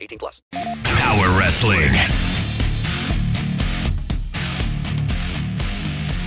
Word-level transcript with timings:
18 0.00 0.18
plus. 0.18 0.40
Power 1.02 1.38
Wrestling. 1.38 1.92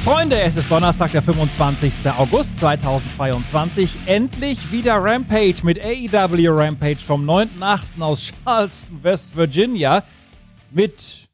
Freunde, 0.01 0.39
es 0.41 0.55
ist 0.57 0.71
Donnerstag, 0.71 1.11
der 1.11 1.21
25. 1.21 2.09
August 2.17 2.57
2022. 2.59 3.97
Endlich 4.05 4.71
wieder 4.71 4.95
Rampage 4.95 5.57
mit 5.63 5.79
AEW 5.83 6.47
Rampage 6.49 6.97
vom 6.97 7.29
9.8. 7.29 8.01
aus 8.01 8.31
Charleston, 8.43 9.03
West 9.03 9.35
Virginia. 9.35 10.03
Mit 10.71 11.27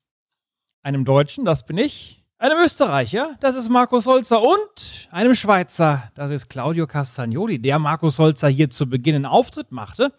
einem 0.81 1.05
Deutschen, 1.05 1.45
das 1.45 1.65
bin 1.65 1.77
ich, 1.77 2.23
einem 2.37 2.57
Österreicher, 2.63 3.35
das 3.39 3.55
ist 3.55 3.69
Markus 3.69 4.05
Holzer 4.07 4.41
und 4.41 5.07
einem 5.11 5.35
Schweizer, 5.35 6.11
das 6.15 6.31
ist 6.31 6.49
Claudio 6.49 6.85
Castagnoli, 6.87 7.59
der 7.59 7.79
Markus 7.79 8.19
Holzer 8.19 8.49
hier 8.49 8.69
zu 8.69 8.89
Beginn 8.89 9.15
einen 9.15 9.25
Auftritt 9.25 9.71
machte. 9.71 10.11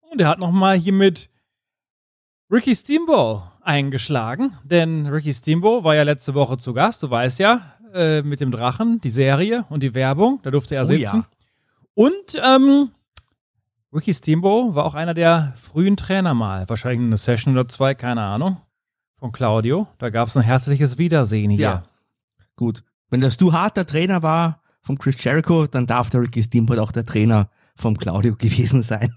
Und 0.00 0.20
er 0.20 0.28
hat 0.28 0.38
nochmal 0.38 0.76
hier 0.76 0.92
mit 0.92 1.30
Ricky 2.50 2.74
Steamboat 2.74 3.42
eingeschlagen, 3.62 4.52
denn 4.64 5.06
Ricky 5.06 5.32
Steamboat 5.32 5.84
war 5.84 5.94
ja 5.94 6.02
letzte 6.02 6.34
Woche 6.34 6.56
zu 6.58 6.72
Gast, 6.74 7.02
du 7.02 7.10
weißt 7.10 7.38
ja, 7.38 7.62
äh, 7.94 8.22
mit 8.22 8.40
dem 8.40 8.50
Drachen, 8.50 9.00
die 9.00 9.10
Serie 9.10 9.64
und 9.68 9.82
die 9.82 9.94
Werbung, 9.94 10.40
da 10.42 10.50
durfte 10.50 10.74
er 10.74 10.82
Oh 10.82 10.86
sitzen. 10.86 11.16
ja. 11.18 11.26
Und 11.94 12.40
ähm, 12.42 12.90
Ricky 13.92 14.14
Steamboat 14.14 14.74
war 14.74 14.84
auch 14.84 14.94
einer 14.94 15.14
der 15.14 15.52
frühen 15.56 15.96
Trainer 15.96 16.34
mal, 16.34 16.68
wahrscheinlich 16.68 17.06
eine 17.06 17.16
Session 17.16 17.54
oder 17.54 17.68
zwei, 17.68 17.94
keine 17.94 18.22
Ahnung, 18.22 18.56
von 19.18 19.32
Claudio. 19.32 19.86
Da 19.98 20.10
gab 20.10 20.28
es 20.28 20.36
ein 20.36 20.42
herzliches 20.42 20.98
Wiedersehen 20.98 21.50
hier. 21.50 21.60
Ja. 21.60 21.82
Gut. 22.56 22.82
Wenn 23.10 23.20
der 23.20 23.30
Stu 23.30 23.52
Hart 23.52 23.76
der 23.76 23.86
Trainer 23.86 24.22
war 24.22 24.60
vom 24.82 24.96
Chris 24.98 25.22
Jericho, 25.22 25.66
dann 25.66 25.86
darf 25.86 26.10
der 26.10 26.22
Ricky 26.22 26.42
Steamboat 26.42 26.78
auch 26.78 26.92
der 26.92 27.04
Trainer 27.04 27.48
vom 27.80 27.96
Claudio 27.96 28.36
gewesen 28.36 28.82
sein. 28.82 29.14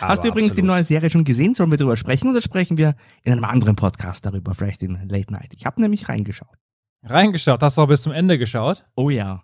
Hast 0.00 0.24
du 0.24 0.28
übrigens 0.28 0.52
absolut. 0.52 0.56
die 0.56 0.62
neue 0.62 0.84
Serie 0.84 1.10
schon 1.10 1.24
gesehen? 1.24 1.54
Sollen 1.54 1.70
wir 1.70 1.78
darüber 1.78 1.96
sprechen 1.96 2.30
oder 2.30 2.42
sprechen 2.42 2.76
wir 2.76 2.94
in 3.22 3.32
einem 3.32 3.44
anderen 3.44 3.76
Podcast 3.76 4.24
darüber, 4.26 4.54
vielleicht 4.54 4.82
in 4.82 4.98
Late 5.08 5.32
Night? 5.32 5.52
Ich 5.54 5.66
habe 5.66 5.80
nämlich 5.80 6.08
reingeschaut. 6.08 6.58
Reingeschaut, 7.02 7.62
hast 7.62 7.76
du 7.76 7.82
auch 7.82 7.88
bis 7.88 8.02
zum 8.02 8.12
Ende 8.12 8.38
geschaut? 8.38 8.84
Oh 8.96 9.10
ja. 9.10 9.42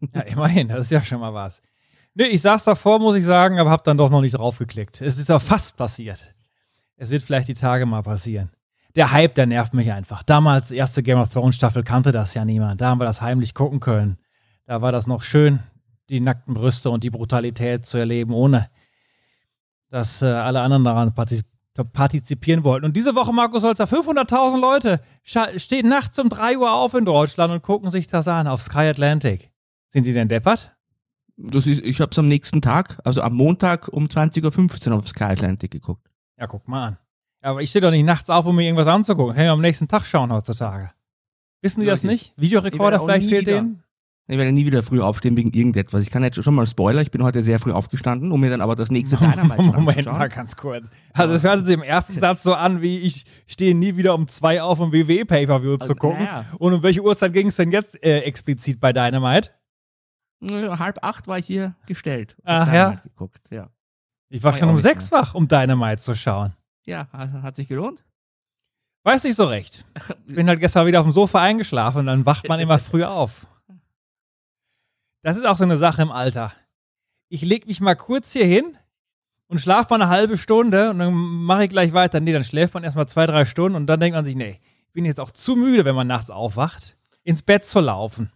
Ja, 0.14 0.20
immerhin, 0.20 0.68
das 0.68 0.84
ist 0.84 0.90
ja 0.90 1.02
schon 1.02 1.18
mal 1.18 1.34
was. 1.34 1.60
Nee, 2.14 2.26
ich 2.26 2.40
saß 2.40 2.62
davor, 2.62 3.00
muss 3.00 3.16
ich 3.16 3.24
sagen, 3.24 3.58
aber 3.58 3.70
hab 3.70 3.82
dann 3.82 3.96
doch 3.96 4.10
noch 4.10 4.20
nicht 4.20 4.38
draufgeklickt. 4.38 5.00
Es 5.00 5.18
ist 5.18 5.28
ja 5.28 5.40
fast 5.40 5.76
passiert. 5.76 6.34
Es 6.96 7.10
wird 7.10 7.24
vielleicht 7.24 7.48
die 7.48 7.54
Tage 7.54 7.84
mal 7.84 8.02
passieren. 8.02 8.50
Der 8.94 9.12
Hype, 9.12 9.34
der 9.34 9.46
nervt 9.46 9.74
mich 9.74 9.92
einfach. 9.92 10.22
Damals, 10.22 10.70
erste 10.70 11.02
Game 11.02 11.18
of 11.18 11.30
Thrones 11.30 11.56
Staffel, 11.56 11.82
kannte 11.82 12.12
das 12.12 12.34
ja 12.34 12.44
niemand. 12.44 12.80
Da 12.80 12.88
haben 12.88 13.00
wir 13.00 13.04
das 13.04 13.22
heimlich 13.22 13.54
gucken 13.54 13.80
können. 13.80 14.18
Da 14.66 14.82
war 14.82 14.92
das 14.92 15.06
noch 15.06 15.22
schön, 15.22 15.60
die 16.08 16.20
nackten 16.20 16.54
Brüste 16.54 16.90
und 16.90 17.04
die 17.04 17.10
Brutalität 17.10 17.84
zu 17.86 17.98
erleben, 17.98 18.32
ohne 18.32 18.70
dass 19.90 20.22
äh, 20.22 20.26
alle 20.26 20.60
anderen 20.60 20.84
daran 20.84 21.14
partizip 21.14 21.46
partizipieren 21.92 22.64
wollten. 22.64 22.86
Und 22.86 22.96
diese 22.96 23.14
Woche, 23.14 23.32
Markus 23.32 23.62
Holzer, 23.62 23.84
500.000 23.84 24.60
Leute 24.60 25.00
stehen 25.22 25.88
nachts 25.88 26.18
um 26.18 26.28
3 26.28 26.58
Uhr 26.58 26.72
auf 26.72 26.92
in 26.94 27.04
Deutschland 27.04 27.52
und 27.52 27.62
gucken 27.62 27.88
sich 27.92 28.08
das 28.08 28.26
an 28.26 28.48
auf 28.48 28.60
Sky 28.60 28.78
Atlantic. 28.88 29.52
Sind 29.90 30.02
sie 30.02 30.12
denn 30.12 30.26
deppert? 30.26 30.74
Das 31.36 31.68
ist, 31.68 31.84
ich 31.84 32.00
habe 32.00 32.10
es 32.10 32.18
am 32.18 32.26
nächsten 32.26 32.60
Tag, 32.62 32.98
also 33.04 33.22
am 33.22 33.34
Montag 33.34 33.86
um 33.92 34.06
20.15 34.06 34.90
Uhr 34.90 34.98
auf 34.98 35.06
Sky 35.06 35.22
Atlantic 35.24 35.70
geguckt. 35.70 36.10
Ja, 36.36 36.48
guck 36.48 36.66
mal 36.66 36.84
an. 36.84 36.98
Ja, 37.44 37.50
aber 37.50 37.62
ich 37.62 37.70
stehe 37.70 37.80
doch 37.80 37.92
nicht 37.92 38.04
nachts 38.04 38.28
auf, 38.28 38.44
um 38.44 38.56
mir 38.56 38.64
irgendwas 38.64 38.88
anzugucken. 38.88 39.36
Kann 39.36 39.44
ich 39.44 39.50
am 39.50 39.60
nächsten 39.60 39.86
Tag 39.86 40.04
schauen 40.04 40.32
heutzutage. 40.32 40.90
Wissen 41.62 41.78
die 41.82 41.86
Ja, 41.86 41.92
das 41.92 42.02
ich- 42.02 42.10
nicht? 42.10 42.32
Videorekorder 42.36 42.98
vielleicht 42.98 43.28
fehlt 43.28 43.46
denen? 43.46 43.84
Ich 44.30 44.36
werde 44.36 44.52
nie 44.52 44.66
wieder 44.66 44.82
früh 44.82 45.00
aufstehen 45.00 45.36
wegen 45.38 45.50
irgendetwas. 45.54 46.02
Ich 46.02 46.10
kann 46.10 46.22
jetzt 46.22 46.42
schon 46.44 46.54
mal 46.54 46.66
Spoiler, 46.66 47.00
ich 47.00 47.10
bin 47.10 47.22
heute 47.22 47.42
sehr 47.42 47.58
früh 47.58 47.72
aufgestanden, 47.72 48.30
um 48.30 48.38
mir 48.40 48.50
dann 48.50 48.60
aber 48.60 48.76
das 48.76 48.90
nächste 48.90 49.16
Dynamite 49.16 49.46
Moment 49.62 49.88
anzuschauen. 49.88 50.18
mal 50.18 50.28
ganz 50.28 50.54
kurz. 50.54 50.88
Also 51.14 51.32
es 51.34 51.42
hört 51.44 51.64
sich 51.64 51.74
im 51.74 51.82
ersten 51.82 52.20
Satz 52.20 52.42
so 52.42 52.52
an, 52.52 52.82
wie 52.82 52.98
ich 52.98 53.24
stehe 53.46 53.74
nie 53.74 53.96
wieder 53.96 54.14
um 54.14 54.28
zwei 54.28 54.60
auf, 54.60 54.80
um 54.80 54.92
WWE 54.92 55.24
Pay-Per-View 55.24 55.76
zu 55.78 55.80
Also, 55.82 55.94
gucken. 55.94 56.18
naja. 56.18 56.44
Und 56.58 56.74
um 56.74 56.82
welche 56.82 57.02
Uhrzeit 57.02 57.32
ging 57.32 57.48
es 57.48 57.56
denn 57.56 57.72
jetzt 57.72 58.02
äh, 58.04 58.18
explizit 58.20 58.78
bei 58.80 58.92
Dynamite? 58.92 59.50
Halb 60.42 60.98
acht 61.02 61.26
war 61.26 61.38
ich 61.38 61.46
hier 61.46 61.74
gestellt. 61.86 62.36
Ach 62.44 62.70
ja? 62.72 62.90
Geguckt. 63.02 63.40
ja. 63.50 63.68
Ich 64.28 64.42
war 64.42 64.52
War 64.52 64.58
schon 64.58 64.68
ja 64.68 64.74
um 64.74 64.80
sechs 64.80 65.10
wach, 65.10 65.34
um 65.34 65.48
Dynamite 65.48 66.02
zu 66.02 66.14
schauen. 66.14 66.52
Ja, 66.84 67.08
hat, 67.12 67.32
hat 67.42 67.56
sich 67.56 67.66
gelohnt. 67.66 68.04
Weiß 69.04 69.24
nicht 69.24 69.36
so 69.36 69.44
recht. 69.46 69.86
Ich 70.26 70.34
bin 70.34 70.46
halt 70.48 70.60
gestern 70.60 70.86
wieder 70.86 71.00
auf 71.00 71.06
dem 71.06 71.12
Sofa 71.12 71.40
eingeschlafen 71.40 72.00
und 72.00 72.06
dann 72.06 72.26
wacht 72.26 72.46
man 72.46 72.60
immer 72.60 72.78
früh 72.78 73.04
auf. 73.04 73.46
Das 75.22 75.36
ist 75.36 75.46
auch 75.46 75.56
so 75.56 75.64
eine 75.64 75.76
Sache 75.76 76.02
im 76.02 76.12
Alter. 76.12 76.52
Ich 77.28 77.42
leg 77.42 77.66
mich 77.66 77.80
mal 77.80 77.94
kurz 77.94 78.32
hier 78.32 78.46
hin 78.46 78.76
und 79.48 79.60
schlafe 79.60 79.88
mal 79.90 80.02
eine 80.02 80.10
halbe 80.10 80.36
Stunde 80.36 80.90
und 80.90 80.98
dann 80.98 81.12
mache 81.12 81.64
ich 81.64 81.70
gleich 81.70 81.92
weiter. 81.92 82.20
Nee, 82.20 82.32
dann 82.32 82.44
schläft 82.44 82.74
man 82.74 82.84
erstmal 82.84 83.08
zwei, 83.08 83.26
drei 83.26 83.44
Stunden 83.44 83.76
und 83.76 83.86
dann 83.86 84.00
denkt 84.00 84.14
man 84.14 84.24
sich, 84.24 84.36
nee, 84.36 84.60
ich 84.86 84.92
bin 84.92 85.04
jetzt 85.04 85.20
auch 85.20 85.32
zu 85.32 85.56
müde, 85.56 85.84
wenn 85.84 85.94
man 85.94 86.06
nachts 86.06 86.30
aufwacht, 86.30 86.96
ins 87.24 87.42
Bett 87.42 87.64
zu 87.64 87.80
laufen 87.80 88.30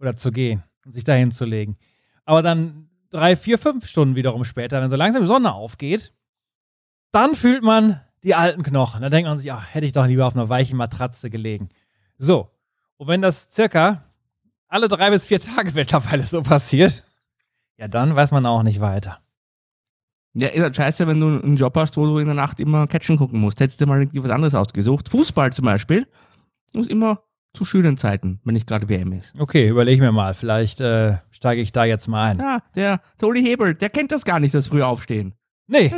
oder 0.00 0.16
zu 0.16 0.32
gehen 0.32 0.62
und 0.84 0.92
sich 0.92 1.04
dahin 1.04 1.30
zu 1.30 1.44
legen. 1.44 1.76
Aber 2.24 2.42
dann 2.42 2.90
drei, 3.10 3.36
vier, 3.36 3.58
fünf 3.58 3.86
Stunden 3.86 4.16
wiederum 4.16 4.44
später, 4.44 4.82
wenn 4.82 4.90
so 4.90 4.96
langsam 4.96 5.22
die 5.22 5.28
Sonne 5.28 5.54
aufgeht, 5.54 6.12
dann 7.12 7.34
fühlt 7.34 7.62
man 7.62 8.00
die 8.24 8.34
alten 8.34 8.62
Knochen. 8.62 9.00
Dann 9.02 9.10
denkt 9.10 9.28
man 9.28 9.38
sich, 9.38 9.52
ach, 9.52 9.72
hätte 9.72 9.86
ich 9.86 9.92
doch 9.92 10.06
lieber 10.06 10.26
auf 10.26 10.34
einer 10.34 10.48
weichen 10.48 10.76
Matratze 10.76 11.30
gelegen. 11.30 11.68
So. 12.18 12.50
Und 12.96 13.08
wenn 13.08 13.22
das 13.22 13.48
circa 13.52 14.05
alle 14.68 14.88
drei 14.88 15.10
bis 15.10 15.26
vier 15.26 15.40
Tage 15.40 15.72
mittlerweile 15.74 16.22
so 16.22 16.42
passiert, 16.42 17.04
ja, 17.78 17.88
dann 17.88 18.14
weiß 18.16 18.32
man 18.32 18.46
auch 18.46 18.62
nicht 18.62 18.80
weiter. 18.80 19.20
Ja, 20.34 20.48
ist 20.48 20.60
halt 20.60 20.76
scheiße, 20.76 21.06
wenn 21.06 21.18
du 21.18 21.28
einen 21.28 21.56
Job 21.56 21.74
hast, 21.76 21.96
wo 21.96 22.04
du 22.04 22.18
in 22.18 22.26
der 22.26 22.34
Nacht 22.34 22.60
immer 22.60 22.86
Catchen 22.86 23.16
gucken 23.16 23.40
musst. 23.40 23.58
Hättest 23.58 23.80
du 23.80 23.86
mal 23.86 24.00
irgendwie 24.00 24.22
was 24.22 24.30
anderes 24.30 24.54
ausgesucht. 24.54 25.08
Fußball 25.08 25.52
zum 25.52 25.64
Beispiel. 25.64 26.06
Muss 26.74 26.88
immer 26.88 27.22
zu 27.54 27.64
schönen 27.64 27.96
Zeiten, 27.96 28.40
wenn 28.44 28.52
nicht 28.52 28.66
gerade 28.66 28.88
WM 28.88 29.12
ist. 29.12 29.32
Okay, 29.38 29.68
überlege 29.68 30.02
mir 30.02 30.12
mal. 30.12 30.34
Vielleicht 30.34 30.82
äh, 30.82 31.16
steige 31.30 31.62
ich 31.62 31.72
da 31.72 31.84
jetzt 31.84 32.06
mal 32.06 32.32
ein. 32.32 32.38
Ja, 32.38 32.58
der 32.74 33.00
Tony 33.18 33.42
Hebel, 33.42 33.74
der 33.74 33.88
kennt 33.88 34.12
das 34.12 34.26
gar 34.26 34.38
nicht, 34.38 34.54
das 34.54 34.68
früh 34.68 34.82
aufstehen. 34.82 35.34
Nee, 35.68 35.92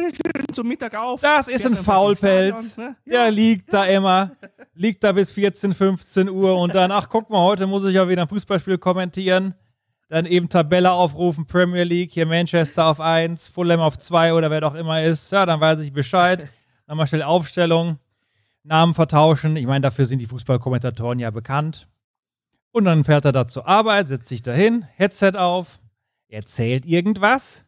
zum 0.55 0.67
Mittag 0.67 0.97
auf. 0.97 1.21
das 1.21 1.49
ist 1.49 1.67
ein 1.67 1.75
Faulpelz. 1.75 2.77
Ne? 2.77 2.97
Der 3.07 3.31
liegt 3.31 3.73
da 3.73 3.85
immer. 3.85 4.33
Liegt 4.75 5.05
da 5.05 5.13
bis 5.13 5.33
14, 5.33 5.75
15 5.75 6.29
Uhr 6.29 6.59
und 6.59 6.75
dann, 6.75 6.91
ach 6.91 7.09
guck 7.09 7.29
mal, 7.29 7.43
heute 7.43 7.67
muss 7.67 7.85
ich 7.85 7.95
ja 7.95 8.09
wieder 8.09 8.23
ein 8.23 8.29
Fußballspiel 8.29 8.79
kommentieren. 8.79 9.55
Dann 10.09 10.25
eben 10.25 10.49
Tabelle 10.49 10.91
aufrufen, 10.91 11.47
Premier 11.47 11.85
League, 11.85 12.13
hier 12.13 12.25
Manchester 12.25 12.87
auf 12.87 12.99
1, 12.99 13.49
Fulham 13.49 13.81
auf 13.81 13.99
2 13.99 14.33
oder 14.33 14.51
wer 14.51 14.63
doch 14.63 14.75
immer 14.75 15.03
ist. 15.03 15.31
Ja, 15.31 15.45
dann 15.45 15.61
weiß 15.61 15.81
ich 15.81 15.93
Bescheid. 15.93 16.49
Dann 16.87 16.97
mal 16.97 17.07
schnell 17.07 17.23
Aufstellung, 17.23 17.99
Namen 18.63 18.95
vertauschen. 18.95 19.57
Ich 19.57 19.67
meine, 19.67 19.83
dafür 19.83 20.07
sind 20.07 20.21
die 20.21 20.27
Fußballkommentatoren 20.27 21.19
ja 21.19 21.31
bekannt. 21.31 21.87
Und 22.71 22.87
dann 22.87 23.05
fährt 23.05 23.27
er 23.27 23.33
da 23.33 23.47
zur 23.47 23.69
Arbeit, 23.69 24.07
setzt 24.07 24.29
sich 24.29 24.41
dahin, 24.41 24.87
Headset 24.97 25.33
auf, 25.37 25.81
erzählt 26.29 26.87
irgendwas. 26.87 27.67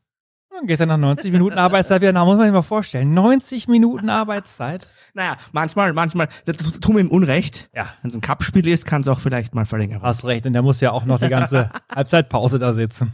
Dann 0.53 0.67
geht 0.67 0.81
er 0.81 0.87
nach 0.87 0.97
90 0.97 1.33
Minuten 1.33 1.59
Arbeitszeit 1.59 2.03
wieder 2.03 2.13
nach. 2.13 2.25
Muss 2.25 2.37
man 2.37 2.47
sich 2.47 2.53
mal 2.53 2.63
vorstellen. 2.63 3.15
90 3.15 3.69
Minuten 3.69 4.11
Arbeitszeit. 4.11 4.93
Naja, 5.15 5.37
manchmal, 5.53 5.93
manchmal, 5.93 6.29
das 6.45 6.57
tut 6.57 6.95
mir 6.95 7.01
im 7.01 7.11
Unrecht. 7.11 7.71
Ja. 7.75 7.87
Wenn 8.03 8.11
es 8.11 8.17
ein 8.17 8.21
Cup-Spiel 8.21 8.67
ist, 8.67 8.85
kann 8.85 9.03
es 9.03 9.09
auch 9.09 9.21
vielleicht 9.21 9.55
mal 9.55 9.65
verlängern. 9.65 10.03
Hast 10.03 10.25
recht. 10.25 10.47
Und 10.47 10.53
der 10.53 10.63
muss 10.63 10.81
ja 10.81 10.91
auch 10.91 11.05
noch 11.05 11.21
die 11.21 11.29
ganze 11.29 11.71
Halbzeitpause 11.95 12.59
da 12.59 12.73
sitzen. 12.73 13.13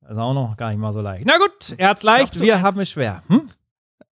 Das 0.00 0.12
ist 0.12 0.18
auch 0.18 0.34
noch 0.34 0.56
gar 0.56 0.68
nicht 0.68 0.78
mal 0.78 0.92
so 0.92 1.00
leicht. 1.00 1.24
Na 1.26 1.38
gut, 1.38 1.74
er 1.78 1.88
hat's 1.88 2.02
leicht, 2.02 2.38
wir 2.38 2.60
haben 2.60 2.78
es 2.80 2.90
schwer. 2.90 3.22
Hm? 3.28 3.48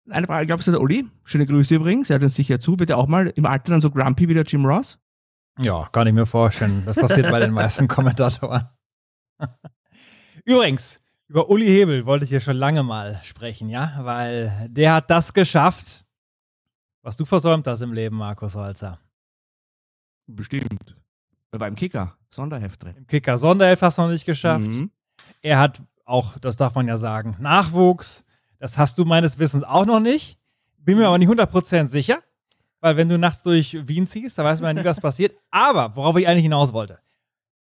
Eine 0.09 0.27
Frage, 0.27 0.47
glaubst 0.47 0.67
du, 0.67 0.71
der 0.71 0.81
Uli? 0.81 1.07
Schöne 1.25 1.47
Grüße 1.47 1.75
übrigens. 1.75 2.09
Er 2.09 2.15
hört 2.15 2.25
uns 2.25 2.35
sicher 2.35 2.59
zu. 2.59 2.79
Wird 2.79 2.91
er 2.91 2.99
auch 2.99 3.07
mal 3.07 3.29
im 3.29 3.45
Alter 3.47 3.73
dann 3.73 3.81
so 3.81 3.91
grumpy 3.91 4.29
wie 4.29 4.35
der 4.35 4.45
Jim 4.45 4.65
Ross? 4.65 4.99
Ja, 5.59 5.89
kann 5.93 6.07
ich 6.07 6.15
mir 6.15 6.25
vorstellen. 6.25 6.83
Das 6.87 6.97
passiert 6.97 7.31
bei 7.31 7.41
den 7.41 7.53
meisten 7.53 7.89
Kommentatoren. 7.89 8.69
Übrigens, 10.45 11.02
über 11.33 11.49
Uli 11.49 11.65
Hebel 11.65 12.05
wollte 12.05 12.25
ich 12.25 12.31
hier 12.31 12.41
schon 12.41 12.59
lange 12.59 12.83
mal 12.83 13.19
sprechen, 13.23 13.71
ja? 13.71 13.95
Weil 14.01 14.69
der 14.69 14.93
hat 14.93 15.09
das 15.09 15.33
geschafft, 15.33 16.05
was 17.01 17.17
du 17.17 17.25
versäumt 17.25 17.67
hast 17.67 17.81
im 17.81 17.95
Leben, 17.95 18.17
Markus 18.17 18.55
Holzer. 18.55 19.01
Bestimmt. 20.27 20.95
Er 21.51 21.59
war 21.59 21.69
im 21.69 21.75
Kicker. 21.75 22.19
Sonderheft 22.31 22.83
drin. 22.83 22.97
Im 22.99 23.07
Kicker 23.07 23.39
Sonderelf 23.39 23.81
hast 23.81 23.97
du 23.97 24.03
noch 24.03 24.11
nicht 24.11 24.27
geschafft. 24.27 24.67
Mhm. 24.67 24.91
Er 25.41 25.59
hat 25.59 25.83
auch, 26.05 26.37
das 26.37 26.59
darf 26.59 26.75
man 26.75 26.87
ja 26.87 26.99
sagen, 26.99 27.35
Nachwuchs. 27.41 28.27
Das 28.59 28.77
hast 28.77 28.99
du 28.99 29.07
meines 29.07 29.39
Wissens 29.39 29.65
auch 29.65 29.87
noch 29.87 30.01
nicht. 30.01 30.39
Bin 30.77 30.99
mir 30.99 31.07
aber 31.07 31.17
nicht 31.17 31.31
100% 31.31 31.89
sicher, 31.89 32.23
weil 32.81 32.99
wenn 32.99 33.09
du 33.09 33.17
nachts 33.17 33.41
durch 33.41 33.89
Wien 33.89 34.07
ziehst, 34.07 34.37
da 34.37 34.45
weiß 34.45 34.61
man 34.61 34.77
ja 34.77 34.83
nie, 34.83 34.87
was 34.87 35.01
passiert. 35.01 35.35
Aber 35.51 35.97
worauf 35.97 36.15
ich 36.19 36.29
eigentlich 36.29 36.43
hinaus 36.43 36.75
wollte. 36.75 36.99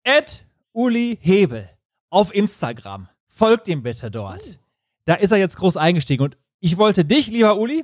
Ed 0.03 0.45
Uli 0.71 1.17
Hebel 1.19 1.67
auf 2.11 2.31
Instagram. 2.31 3.09
Folgt 3.35 3.67
ihm 3.67 3.83
bitte 3.83 4.09
dort. 4.09 4.59
Da 5.03 5.15
ist 5.15 5.31
er 5.31 5.37
jetzt 5.37 5.57
groß 5.57 5.75
eingestiegen. 5.75 6.23
Und 6.23 6.37
ich 6.61 6.77
wollte 6.77 7.03
dich, 7.03 7.27
lieber 7.27 7.57
Uli, 7.57 7.83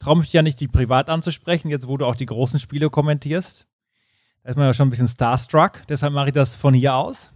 traue 0.00 0.18
mich 0.18 0.32
ja 0.32 0.42
nicht, 0.42 0.58
die 0.58 0.66
privat 0.66 1.08
anzusprechen, 1.08 1.68
jetzt 1.68 1.86
wo 1.86 1.96
du 1.96 2.06
auch 2.06 2.16
die 2.16 2.26
großen 2.26 2.58
Spiele 2.58 2.90
kommentierst. 2.90 3.68
Da 4.42 4.50
ist 4.50 4.56
man 4.56 4.66
ja 4.66 4.74
schon 4.74 4.88
ein 4.88 4.90
bisschen 4.90 5.06
starstruck, 5.06 5.86
deshalb 5.88 6.12
mache 6.12 6.28
ich 6.28 6.32
das 6.32 6.56
von 6.56 6.74
hier 6.74 6.96
aus. 6.96 7.32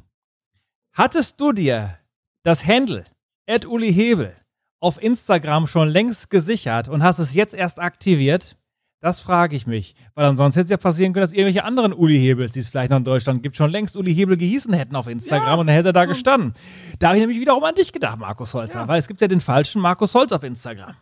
Hattest 0.92 1.40
du 1.40 1.52
dir 1.52 1.96
das 2.42 2.66
Handle 2.66 3.04
Ed 3.46 3.66
Uli 3.66 3.92
Hebel 3.92 4.34
auf 4.80 5.00
Instagram 5.00 5.68
schon 5.68 5.88
längst 5.88 6.30
gesichert 6.30 6.88
und 6.88 7.04
hast 7.04 7.20
es 7.20 7.34
jetzt 7.34 7.54
erst 7.54 7.78
aktiviert? 7.78 8.56
Das 9.04 9.20
frage 9.20 9.54
ich 9.54 9.66
mich. 9.66 9.94
Weil 10.14 10.24
ansonsten 10.24 10.60
hätte 10.60 10.64
es 10.68 10.70
ja 10.70 10.76
passieren 10.78 11.12
können, 11.12 11.24
dass 11.26 11.34
irgendwelche 11.34 11.62
anderen 11.62 11.92
Uli 11.92 12.18
Hebels, 12.18 12.52
die 12.52 12.60
es 12.60 12.70
vielleicht 12.70 12.88
noch 12.88 12.96
in 12.96 13.04
Deutschland 13.04 13.42
gibt, 13.42 13.54
schon 13.54 13.70
längst 13.70 13.98
Uli 13.98 14.14
Hebel 14.14 14.38
gehießen 14.38 14.72
hätten 14.72 14.96
auf 14.96 15.08
Instagram 15.08 15.58
und 15.58 15.66
dann 15.66 15.76
hätte 15.76 15.90
er 15.90 15.92
da 15.92 16.06
gestanden. 16.06 16.54
Da 16.98 17.08
habe 17.08 17.18
ich 17.18 17.20
nämlich 17.22 17.38
wiederum 17.38 17.62
an 17.64 17.74
dich 17.74 17.92
gedacht, 17.92 18.18
Markus 18.18 18.54
Holzer, 18.54 18.88
weil 18.88 18.98
es 18.98 19.06
gibt 19.06 19.20
ja 19.20 19.28
den 19.28 19.42
falschen 19.42 19.82
Markus 19.82 20.14
Holz 20.14 20.32
auf 20.32 20.42
Instagram. 20.42 20.94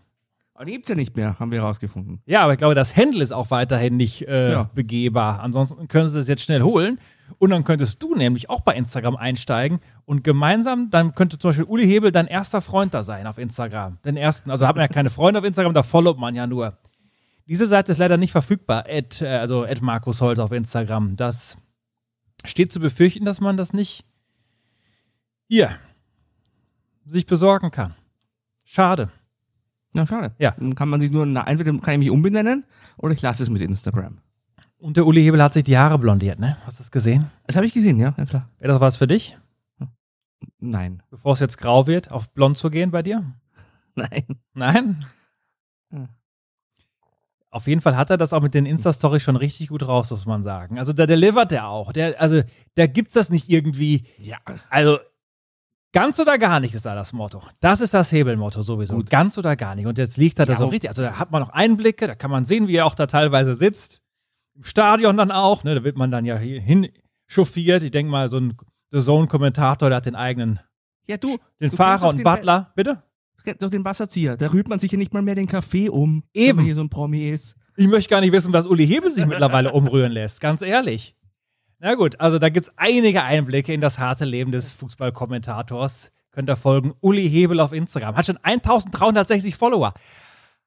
Aber 0.52 0.64
den 0.64 0.74
gibt's 0.74 0.88
ja 0.88 0.96
nicht 0.96 1.16
mehr, 1.16 1.38
haben 1.38 1.52
wir 1.52 1.60
herausgefunden. 1.60 2.20
Ja, 2.26 2.42
aber 2.42 2.54
ich 2.54 2.58
glaube, 2.58 2.74
das 2.74 2.96
Handle 2.96 3.22
ist 3.22 3.30
auch 3.30 3.52
weiterhin 3.52 3.96
nicht 3.96 4.26
äh, 4.26 4.50
Ja. 4.50 4.70
begehbar. 4.74 5.38
Ansonsten 5.40 5.86
können 5.86 6.08
sie 6.10 6.18
es 6.18 6.26
jetzt 6.26 6.42
schnell 6.42 6.62
holen. 6.62 6.98
Und 7.38 7.50
dann 7.50 7.62
könntest 7.62 8.02
du 8.02 8.16
nämlich 8.16 8.50
auch 8.50 8.62
bei 8.62 8.74
Instagram 8.74 9.14
einsteigen 9.14 9.78
und 10.06 10.24
gemeinsam, 10.24 10.90
dann 10.90 11.14
könnte 11.14 11.38
zum 11.38 11.50
Beispiel 11.50 11.66
Uli 11.66 11.86
Hebel 11.86 12.10
dein 12.10 12.26
erster 12.26 12.60
Freund 12.60 12.92
da 12.94 13.04
sein 13.04 13.28
auf 13.28 13.38
Instagram. 13.38 13.98
Den 14.04 14.16
ersten. 14.16 14.50
Also 14.50 14.66
hat 14.66 14.74
man 14.74 14.82
ja 14.82 14.88
keine 14.88 15.08
Freunde 15.08 15.38
auf 15.38 15.44
Instagram, 15.46 15.72
da 15.72 15.84
followt 15.84 16.18
man 16.18 16.34
ja 16.34 16.48
nur. 16.48 16.76
Diese 17.46 17.66
Seite 17.66 17.92
ist 17.92 17.98
leider 17.98 18.16
nicht 18.16 18.32
verfügbar. 18.32 18.88
Ed, 18.88 19.20
äh, 19.22 19.28
also 19.28 19.64
Ed 19.64 19.82
Markus 19.82 20.20
Holz 20.20 20.38
auf 20.38 20.52
Instagram. 20.52 21.16
Das 21.16 21.56
steht 22.44 22.72
zu 22.72 22.80
befürchten, 22.80 23.24
dass 23.24 23.40
man 23.40 23.56
das 23.56 23.72
nicht 23.72 24.04
hier 25.48 25.70
sich 27.04 27.26
besorgen 27.26 27.70
kann. 27.70 27.94
Schade. 28.64 29.10
Na, 29.92 30.06
schade. 30.06 30.34
Ja. 30.38 30.52
Dann 30.52 30.74
kann 30.74 30.88
man 30.88 31.00
sich 31.00 31.10
nur, 31.10 31.26
na, 31.26 31.46
entweder 31.46 31.76
kann 31.78 31.94
ich 31.94 31.98
mich 31.98 32.10
umbenennen 32.10 32.64
oder 32.96 33.12
ich 33.12 33.22
lasse 33.22 33.42
es 33.42 33.50
mit 33.50 33.60
Instagram. 33.60 34.18
Und 34.78 34.96
der 34.96 35.06
Uli 35.06 35.22
Hebel 35.22 35.42
hat 35.42 35.52
sich 35.52 35.64
die 35.64 35.76
Haare 35.76 35.98
blondiert, 35.98 36.38
ne? 36.38 36.56
Hast 36.64 36.78
du 36.78 36.82
das 36.82 36.90
gesehen? 36.90 37.30
Das 37.46 37.56
habe 37.56 37.66
ich 37.66 37.74
gesehen, 37.74 37.98
ja, 37.98 38.14
ja 38.16 38.24
klar. 38.24 38.48
Wäre 38.58 38.72
das 38.72 38.80
was 38.80 38.96
für 38.96 39.06
dich? 39.06 39.36
Nein. 40.58 41.02
Bevor 41.10 41.34
es 41.34 41.40
jetzt 41.40 41.58
grau 41.58 41.86
wird, 41.86 42.10
auf 42.10 42.30
blond 42.30 42.58
zu 42.58 42.70
gehen 42.70 42.90
bei 42.90 43.02
dir? 43.02 43.24
Nein. 43.94 44.24
Nein? 44.54 44.98
Auf 47.52 47.66
jeden 47.66 47.82
Fall 47.82 47.98
hat 47.98 48.08
er 48.08 48.16
das 48.16 48.32
auch 48.32 48.40
mit 48.40 48.54
den 48.54 48.64
Insta-Stories 48.64 49.22
schon 49.22 49.36
richtig 49.36 49.68
gut 49.68 49.86
raus, 49.86 50.10
muss 50.10 50.24
man 50.24 50.42
sagen. 50.42 50.78
Also 50.78 50.94
da 50.94 51.04
delivert 51.04 51.50
der 51.50 51.68
auch. 51.68 51.92
Der, 51.92 52.18
also 52.18 52.40
da 52.76 52.86
gibt's 52.86 53.12
das 53.12 53.28
nicht 53.28 53.50
irgendwie. 53.50 54.06
Ja. 54.18 54.38
Also 54.70 54.98
ganz 55.92 56.18
oder 56.18 56.38
gar 56.38 56.60
nicht 56.60 56.74
ist 56.74 56.86
da 56.86 56.94
das 56.94 57.12
Motto. 57.12 57.42
Das 57.60 57.82
ist 57.82 57.92
das 57.92 58.10
Hebelmotto 58.10 58.62
sowieso. 58.62 58.94
Gut. 58.96 59.10
Ganz 59.10 59.36
oder 59.36 59.54
gar 59.54 59.74
nicht. 59.74 59.86
Und 59.86 59.98
jetzt 59.98 60.16
liegt 60.16 60.38
er 60.38 60.46
da 60.46 60.54
Ja, 60.54 60.58
so 60.58 60.66
richtig. 60.68 60.88
Also 60.88 61.02
da 61.02 61.18
hat 61.18 61.30
man 61.30 61.42
noch 61.42 61.50
Einblicke, 61.50 62.06
da 62.06 62.14
kann 62.14 62.30
man 62.30 62.46
sehen, 62.46 62.68
wie 62.68 62.76
er 62.76 62.86
auch 62.86 62.94
da 62.94 63.06
teilweise 63.06 63.54
sitzt. 63.54 64.00
Im 64.54 64.64
Stadion 64.64 65.18
dann 65.18 65.30
auch. 65.30 65.62
Ne, 65.62 65.74
da 65.74 65.84
wird 65.84 65.98
man 65.98 66.10
dann 66.10 66.24
ja 66.24 66.38
hier 66.38 66.58
hinchauffiert. 66.58 67.82
Ich 67.82 67.90
denke 67.90 68.10
mal, 68.10 68.30
so 68.30 68.38
ein 68.38 68.56
The 68.92 69.00
Zone-Kommentator, 69.00 69.90
der 69.90 69.96
hat 69.98 70.06
den 70.06 70.14
eigenen, 70.16 70.58
Ja, 71.06 71.18
du. 71.18 71.36
den 71.60 71.68
du 71.70 71.76
Fahrer 71.76 72.08
und 72.08 72.16
den 72.16 72.24
Butler. 72.24 72.72
Bitte? 72.76 73.02
Du 73.42 73.50
kennst 73.50 73.62
doch 73.62 73.70
den 73.70 73.84
Wasserzieher. 73.84 74.36
Da 74.36 74.52
rührt 74.52 74.68
man 74.68 74.78
sich 74.78 74.92
ja 74.92 74.98
nicht 74.98 75.12
mal 75.12 75.22
mehr 75.22 75.34
den 75.34 75.48
Kaffee 75.48 75.88
um, 75.88 76.22
Eben. 76.32 76.48
wenn 76.50 76.56
man 76.56 76.64
hier 76.66 76.74
so 76.76 76.80
ein 76.82 76.88
Promi 76.90 77.28
ist. 77.28 77.56
Ich 77.76 77.88
möchte 77.88 78.08
gar 78.10 78.20
nicht 78.20 78.32
wissen, 78.32 78.52
was 78.52 78.66
Uli 78.66 78.86
Hebel 78.86 79.10
sich 79.10 79.26
mittlerweile 79.26 79.72
umrühren 79.72 80.12
lässt, 80.12 80.40
ganz 80.40 80.62
ehrlich. 80.62 81.16
Na 81.80 81.94
gut, 81.94 82.20
also 82.20 82.38
da 82.38 82.48
gibt 82.50 82.66
es 82.68 82.72
einige 82.76 83.24
Einblicke 83.24 83.72
in 83.72 83.80
das 83.80 83.98
harte 83.98 84.24
Leben 84.24 84.52
des 84.52 84.72
Fußballkommentators. 84.74 86.12
Könnt 86.30 86.48
ihr 86.48 86.56
folgen. 86.56 86.92
Uli 87.00 87.28
Hebel 87.28 87.58
auf 87.60 87.72
Instagram. 87.72 88.16
Hat 88.16 88.26
schon 88.26 88.38
1360 88.42 89.56
Follower. 89.56 89.92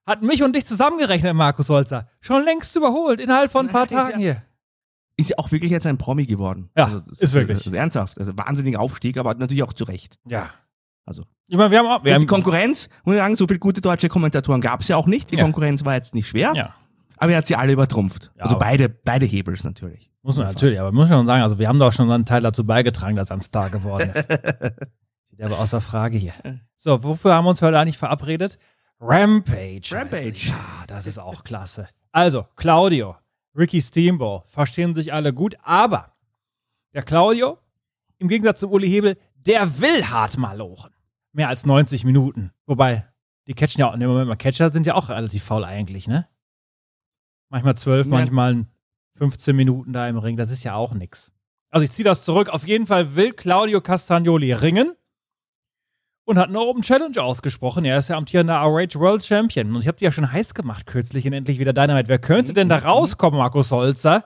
Hat 0.05 0.21
mich 0.21 0.43
und 0.43 0.55
dich 0.55 0.65
zusammengerechnet, 0.65 1.33
Markus 1.33 1.69
Holzer. 1.69 2.07
Schon 2.19 2.43
längst 2.43 2.75
überholt, 2.75 3.19
innerhalb 3.19 3.49
von 3.51 3.67
ein 3.67 3.71
paar 3.71 3.85
ist 3.85 3.91
ja- 3.91 4.03
Tagen 4.03 4.19
hier. 4.19 4.43
Ist 5.17 5.29
ja 5.29 5.37
auch 5.37 5.51
wirklich 5.53 5.71
jetzt 5.71 5.85
ein 5.85 5.97
Promi 5.97 6.25
geworden. 6.25 6.69
Ja, 6.77 6.85
Also, 6.85 6.99
das 6.99 7.21
ist 7.21 7.33
wirklich. 7.33 7.57
Das 7.59 7.67
ist 7.67 7.73
ernsthaft. 7.73 8.19
Also 8.19 8.37
wahnsinniger 8.37 8.81
Aufstieg, 8.81 9.17
aber 9.17 9.33
natürlich 9.35 9.63
auch 9.63 9.71
zu 9.71 9.85
Recht. 9.85 10.19
Ja. 10.27 10.49
Also. 11.05 11.23
Ich 11.47 11.55
meine, 11.55 11.69
wir 11.71 11.79
haben 11.79 11.87
auch. 11.87 12.03
Wir 12.03 12.13
haben 12.15 12.21
die 12.21 12.25
Konkurrenz, 12.27 12.89
muss 13.03 13.15
ich 13.15 13.21
sagen, 13.21 13.35
so 13.35 13.45
viele 13.47 13.59
gute 13.59 13.79
deutsche 13.81 14.09
Kommentatoren 14.09 14.59
gab 14.61 14.81
es 14.81 14.87
ja 14.87 14.97
auch 14.97 15.05
nicht. 15.07 15.31
Die 15.31 15.35
Ja. 15.35 15.43
Konkurrenz 15.43 15.85
war 15.85 15.93
jetzt 15.93 16.15
nicht 16.15 16.27
schwer, 16.27 16.53
Ja, 16.55 16.73
aber 17.17 17.31
er 17.33 17.37
hat 17.39 17.47
sie 17.47 17.55
alle 17.55 17.71
übertrumpft. 17.73 18.31
Ja, 18.37 18.43
also 18.45 18.57
beide, 18.57 18.89
beide 18.89 19.25
Hebels 19.25 19.63
natürlich. 19.63 20.09
muss 20.23 20.37
man 20.37 20.47
natürlich, 20.47 20.79
aber 20.79 20.91
muss 20.91 21.07
schon 21.09 21.27
sagen, 21.27 21.43
also 21.43 21.59
wir 21.59 21.67
haben 21.67 21.77
doch 21.79 21.93
schon 21.93 22.09
einen 22.11 22.25
Teil 22.25 22.41
dazu 22.41 22.65
beigetragen, 22.65 23.15
dass 23.15 23.29
er 23.29 23.37
ein 23.37 23.41
Star 23.41 23.69
geworden 23.69 24.09
ist. 24.09 24.25
Steht 25.27 25.41
aber 25.45 25.59
außer 25.59 25.81
Frage 25.81 26.17
hier. 26.17 26.33
So, 26.77 27.03
wofür 27.03 27.35
haben 27.35 27.45
wir 27.45 27.49
uns 27.51 27.61
heute 27.61 27.77
eigentlich 27.79 27.97
verabredet? 27.99 28.57
Rampage. 28.99 29.89
Rampage. 29.91 30.47
Ja, 30.47 30.55
das 30.87 31.05
ist 31.05 31.19
auch 31.19 31.43
klasse. 31.43 31.87
Also, 32.11 32.45
Claudio, 32.55 33.15
Ricky 33.55 33.81
Steamboat, 33.81 34.45
verstehen 34.47 34.95
sich 34.95 35.13
alle 35.13 35.33
gut, 35.33 35.55
aber 35.63 36.13
der 36.93 37.03
Claudio, 37.03 37.57
im 38.17 38.29
Gegensatz 38.29 38.61
zum 38.61 38.71
Uli 38.71 38.87
Hebel, 38.89 39.17
der 39.35 39.79
will 39.79 40.05
hart 40.05 40.37
malochen. 40.37 40.91
Mehr 41.35 41.49
als 41.49 41.65
90 41.65 42.05
Minuten. 42.05 42.51
Wobei, 42.65 43.05
die 43.47 43.53
Catchen 43.53 43.81
ja 43.81 43.89
auch, 43.89 43.97
ne, 43.97 44.07
Moment 44.07 44.29
mal, 44.29 44.37
Catcher 44.37 44.71
sind 44.71 44.87
ja 44.87 44.95
auch 44.95 45.09
relativ 45.09 45.43
faul 45.43 45.65
eigentlich, 45.65 46.07
ne? 46.07 46.27
Manchmal 47.49 47.75
12, 47.75 48.07
Ja. 48.07 48.11
manchmal 48.13 48.65
15 49.17 49.53
Minuten 49.53 49.91
da 49.91 50.07
im 50.07 50.17
Ring, 50.17 50.37
das 50.37 50.49
ist 50.49 50.63
ja 50.63 50.75
auch 50.75 50.93
nix. 50.93 51.33
Also 51.71 51.83
ich 51.83 51.91
ziehe 51.91 52.05
das 52.05 52.23
zurück. 52.23 52.47
Auf 52.49 52.65
jeden 52.65 52.87
Fall 52.87 53.15
will 53.15 53.33
Claudio 53.33 53.81
Castagnoli 53.81 54.53
ringen 54.53 54.93
und 56.23 56.37
hat 56.37 56.47
eine 56.47 56.59
Open 56.61 56.81
Challenge 56.83 57.21
ausgesprochen. 57.21 57.83
Er 57.83 57.97
ist 57.97 58.07
ja 58.09 58.15
amtierender 58.15 58.55
RH 58.55 58.95
World 58.97 59.25
Champion. 59.25 59.75
Und 59.75 59.81
ich 59.81 59.87
habe 59.89 59.97
die 59.97 60.05
ja 60.05 60.11
schon 60.13 60.31
heiß 60.31 60.53
gemacht 60.53 60.85
kürzlich 60.85 61.25
in 61.25 61.33
Endlich 61.33 61.59
wieder 61.59 61.73
Dynamite. 61.73 62.07
Wer 62.07 62.19
könnte 62.19 62.53
denn 62.53 62.69
da 62.69 62.77
rauskommen, 62.77 63.37
Markus 63.37 63.71
Holzer? 63.71 64.23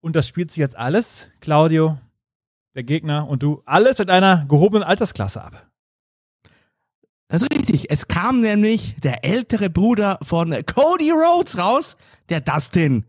Und 0.00 0.16
das 0.16 0.28
spielt 0.28 0.50
sich 0.50 0.58
jetzt 0.58 0.76
alles, 0.76 1.30
Claudio, 1.40 1.98
der 2.74 2.82
Gegner 2.84 3.28
und 3.28 3.42
du, 3.42 3.62
alles 3.66 4.00
in 4.00 4.08
einer 4.10 4.44
gehobenen 4.46 4.82
Altersklasse 4.82 5.42
ab. 5.42 5.66
Das 7.28 7.42
ist 7.42 7.52
richtig. 7.52 7.90
Es 7.90 8.08
kam 8.08 8.40
nämlich 8.40 8.96
der 9.02 9.24
ältere 9.24 9.70
Bruder 9.70 10.18
von 10.22 10.50
Cody 10.66 11.10
Rhodes 11.10 11.56
raus, 11.58 11.96
der 12.28 12.40
Dustin. 12.40 13.06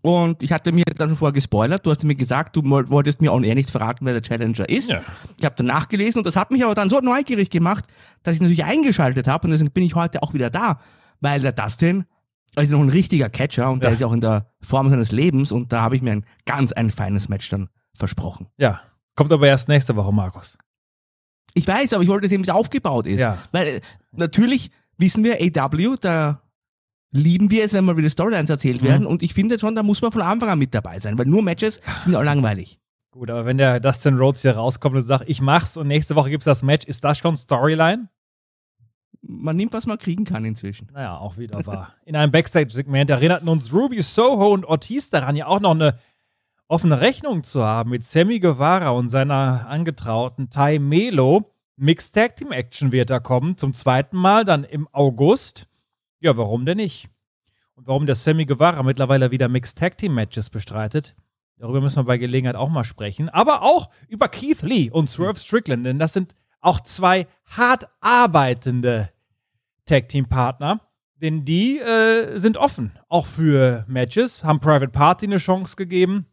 Und 0.00 0.42
ich 0.42 0.52
hatte 0.52 0.72
mir 0.72 0.84
dann 0.84 1.08
schon 1.08 1.18
vorher 1.18 1.34
gespoilert. 1.34 1.84
Du 1.84 1.90
hast 1.90 2.02
mir 2.04 2.14
gesagt, 2.14 2.56
du 2.56 2.62
woll- 2.64 2.88
wolltest 2.88 3.20
mir 3.20 3.32
auch 3.32 3.42
eher 3.42 3.54
nichts 3.54 3.70
verraten, 3.70 4.06
wer 4.06 4.12
der 4.14 4.22
Challenger 4.22 4.68
ist. 4.68 4.88
Ja. 4.88 5.02
Ich 5.36 5.44
habe 5.44 5.56
dann 5.56 5.66
nachgelesen 5.66 6.20
und 6.20 6.24
das 6.26 6.36
hat 6.36 6.50
mich 6.50 6.64
aber 6.64 6.74
dann 6.74 6.88
so 6.88 7.00
neugierig 7.00 7.50
gemacht, 7.50 7.84
dass 8.22 8.34
ich 8.36 8.40
natürlich 8.40 8.64
eingeschaltet 8.64 9.26
habe 9.26 9.46
und 9.46 9.50
deswegen 9.50 9.72
bin 9.72 9.84
ich 9.84 9.94
heute 9.94 10.22
auch 10.22 10.32
wieder 10.34 10.50
da, 10.50 10.80
weil 11.20 11.40
der 11.40 11.52
Dustin 11.52 12.04
ist 12.56 12.70
noch 12.70 12.80
ein 12.80 12.88
richtiger 12.88 13.28
Catcher 13.28 13.70
und 13.70 13.82
der 13.82 13.90
Ja. 13.90 13.94
ist 13.94 14.00
ja 14.00 14.06
auch 14.06 14.12
in 14.12 14.20
der 14.20 14.50
Form 14.62 14.88
seines 14.88 15.12
Lebens 15.12 15.52
und 15.52 15.72
da 15.72 15.82
habe 15.82 15.96
ich 15.96 16.02
mir 16.02 16.12
ein 16.12 16.24
ganz 16.46 16.72
ein 16.72 16.90
feines 16.90 17.28
Match 17.28 17.48
dann 17.50 17.68
versprochen. 17.94 18.46
Ja, 18.56 18.80
kommt 19.18 19.32
aber 19.32 19.48
erst 19.48 19.68
nächste 19.68 19.96
Woche, 19.96 20.12
Markus. 20.12 20.56
Ich 21.54 21.66
weiß, 21.66 21.92
aber 21.92 22.04
ich 22.04 22.08
wollte 22.08 22.28
sehen, 22.28 22.38
wie 22.40 22.48
es 22.48 22.54
aufgebaut 22.54 23.06
ist. 23.08 23.18
Ja. 23.18 23.36
Weil 23.50 23.66
äh, 23.66 23.80
natürlich 24.12 24.70
wissen 24.96 25.24
wir, 25.24 25.38
AW, 25.40 25.96
da 26.00 26.40
lieben 27.10 27.50
wir 27.50 27.64
es, 27.64 27.72
wenn 27.72 27.84
mal 27.84 27.96
wieder 27.96 28.10
Storylines 28.10 28.48
erzählt 28.48 28.80
Mhm. 28.80 28.86
werden. 28.86 29.06
Und 29.06 29.24
ich 29.24 29.34
finde 29.34 29.58
schon, 29.58 29.74
da 29.74 29.82
muss 29.82 30.00
man 30.02 30.12
von 30.12 30.22
Anfang 30.22 30.50
an 30.50 30.58
mit 30.58 30.72
dabei 30.72 31.00
sein, 31.00 31.18
weil 31.18 31.26
nur 31.26 31.42
Matches 31.42 31.80
sind 32.04 32.12
ja 32.12 32.20
auch 32.20 32.24
langweilig. 32.24 32.78
Gut, 33.10 33.28
aber 33.30 33.44
wenn 33.44 33.58
der 33.58 33.80
Dustin 33.80 34.16
Rhodes 34.18 34.42
hier 34.42 34.52
rauskommt 34.56 34.94
und 34.94 35.02
sagt, 35.02 35.28
ich 35.28 35.40
mach's 35.40 35.76
und 35.76 35.88
nächste 35.88 36.14
Woche 36.14 36.30
gibt's 36.30 36.44
das 36.44 36.62
Match, 36.62 36.86
ist 36.86 37.02
das 37.02 37.18
schon 37.18 37.36
Storyline? 37.36 38.08
Man 39.22 39.56
nimmt, 39.56 39.72
was 39.72 39.86
man 39.86 39.98
kriegen 39.98 40.24
kann 40.24 40.44
inzwischen. 40.44 40.88
Naja, 40.92 41.16
auch 41.16 41.38
wieder 41.38 41.66
wahr. 41.66 41.92
In 42.04 42.14
einem 42.14 42.30
Backstage-Segment 42.30 43.10
erinnerten 43.10 43.48
uns 43.48 43.72
Ruby 43.72 44.00
Soho 44.00 44.52
und 44.52 44.64
Ortiz 44.64 45.10
daran, 45.10 45.34
ja 45.34 45.46
auch 45.46 45.58
noch 45.58 45.72
eine 45.72 45.98
offene 46.68 47.00
Rechnung 47.00 47.42
zu 47.42 47.64
haben 47.64 47.90
mit 47.90 48.04
Sammy 48.04 48.38
Guevara 48.38 48.90
und 48.90 49.08
seiner 49.08 49.66
angetrauten 49.68 50.50
Tai 50.50 50.78
Melo. 50.78 51.50
Mixed 51.76 52.14
Tag 52.14 52.36
Team 52.36 52.52
Action 52.52 52.92
wird 52.92 53.10
da 53.10 53.20
kommen, 53.20 53.56
zum 53.56 53.72
zweiten 53.72 54.16
Mal, 54.16 54.44
dann 54.44 54.64
im 54.64 54.86
August. 54.92 55.68
Ja, 56.20 56.36
warum 56.36 56.66
denn 56.66 56.76
nicht? 56.76 57.08
Und 57.74 57.86
warum 57.86 58.06
der 58.06 58.16
Sammy 58.16 58.44
Guevara 58.44 58.82
mittlerweile 58.82 59.30
wieder 59.30 59.48
Mixed 59.48 59.78
Tag 59.78 59.96
Team 59.96 60.14
Matches 60.14 60.50
bestreitet, 60.50 61.14
darüber 61.56 61.80
müssen 61.80 62.00
wir 62.00 62.04
bei 62.04 62.18
Gelegenheit 62.18 62.56
auch 62.56 62.68
mal 62.68 62.84
sprechen. 62.84 63.28
Aber 63.28 63.62
auch 63.62 63.88
über 64.08 64.28
Keith 64.28 64.62
Lee 64.62 64.90
und 64.90 65.08
Swerve 65.08 65.38
Strickland, 65.38 65.86
denn 65.86 65.98
das 65.98 66.12
sind 66.12 66.34
auch 66.60 66.80
zwei 66.80 67.26
hart 67.46 67.88
arbeitende 68.00 69.10
Tag 69.86 70.08
Team 70.08 70.28
Partner. 70.28 70.80
Denn 71.20 71.44
die 71.44 71.78
äh, 71.78 72.38
sind 72.38 72.56
offen, 72.56 72.96
auch 73.08 73.26
für 73.26 73.84
Matches, 73.88 74.44
haben 74.44 74.60
Private 74.60 74.90
Party 74.90 75.26
eine 75.26 75.38
Chance 75.38 75.74
gegeben, 75.74 76.26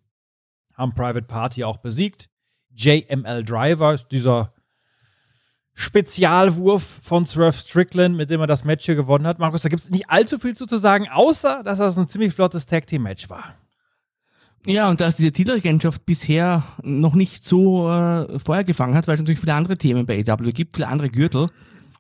haben 0.76 0.94
Private 0.94 1.24
Party 1.24 1.64
auch 1.64 1.78
besiegt. 1.78 2.30
JML 2.76 3.44
Driver 3.44 3.94
ist 3.94 4.08
dieser 4.10 4.54
Spezialwurf 5.74 6.84
von 6.84 7.26
Swerve 7.26 7.58
Strickland, 7.58 8.16
mit 8.16 8.30
dem 8.30 8.40
er 8.40 8.48
das 8.48 8.64
Match 8.64 8.86
hier 8.86 8.96
gewonnen 8.96 9.28
hat. 9.28 9.40
Markus, 9.40 9.62
da 9.62 9.70
gibt 9.70 9.82
es 9.82 9.90
nicht 9.90 10.10
allzu 10.10 10.40
viel 10.40 10.56
zu, 10.56 10.66
sagen, 10.78 11.08
außer 11.10 11.64
dass 11.64 11.80
das 11.80 11.98
ein 11.98 12.08
ziemlich 12.08 12.34
flottes 12.34 12.66
Tag 12.66 12.88
Team 12.88 13.04
Match 13.04 13.30
war. 13.30 13.56
Ja, 14.66 14.90
und 14.90 15.00
dass 15.00 15.18
diese 15.18 15.32
Titelregentschaft 15.32 16.06
bisher 16.06 16.64
noch 16.82 17.14
nicht 17.14 17.44
so 17.44 17.92
äh, 17.92 18.40
Feuer 18.40 18.64
gefangen 18.64 18.96
hat, 18.96 19.08
weil 19.08 19.16
es 19.16 19.22
natürlich 19.22 19.42
viele 19.42 19.54
andere 19.54 19.78
Themen 19.78 20.06
bei 20.06 20.24
AW 20.26 20.52
gibt, 20.54 20.76
viele 20.76 20.88
andere 20.88 21.10
Gürtel. 21.10 21.50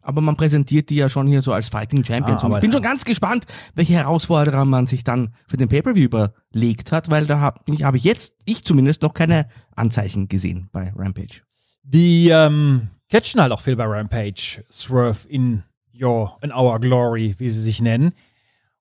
Aber 0.05 0.21
man 0.21 0.37
präsentiert 0.37 0.89
die 0.91 0.95
ja 0.95 1.09
schon 1.09 1.25
hier 1.27 1.41
so 1.41 1.51
als 1.51 1.67
Fighting 1.69 2.03
Champions. 2.05 2.43
Ah, 2.43 2.47
und 2.47 2.53
ich 2.53 2.59
bin 2.59 2.71
schon 2.71 2.81
ganz 2.83 3.05
gespannt, 3.05 3.45
welche 3.73 3.93
Herausforderer 3.93 4.63
man 4.63 4.85
sich 4.87 5.03
dann 5.03 5.33
für 5.47 5.57
den 5.57 5.67
Pay-Per-View 5.67 6.03
überlegt 6.05 6.91
hat, 6.91 7.09
weil 7.09 7.25
da 7.25 7.39
habe 7.39 7.59
ich, 7.73 7.83
hab 7.83 7.95
ich 7.95 8.03
jetzt, 8.03 8.33
ich 8.45 8.63
zumindest, 8.63 9.01
noch 9.01 9.13
keine 9.15 9.47
Anzeichen 9.75 10.27
gesehen 10.27 10.69
bei 10.71 10.93
Rampage. 10.95 11.41
Die 11.83 12.29
ähm, 12.29 12.89
catchen 13.09 13.41
halt 13.41 13.51
auch 13.51 13.61
viel 13.61 13.75
bei 13.75 13.85
Rampage. 13.85 14.63
Swerve 14.71 15.27
in 15.27 15.63
your, 15.99 16.37
in 16.41 16.51
our 16.51 16.79
glory, 16.79 17.33
wie 17.39 17.49
sie 17.49 17.61
sich 17.61 17.81
nennen. 17.81 18.11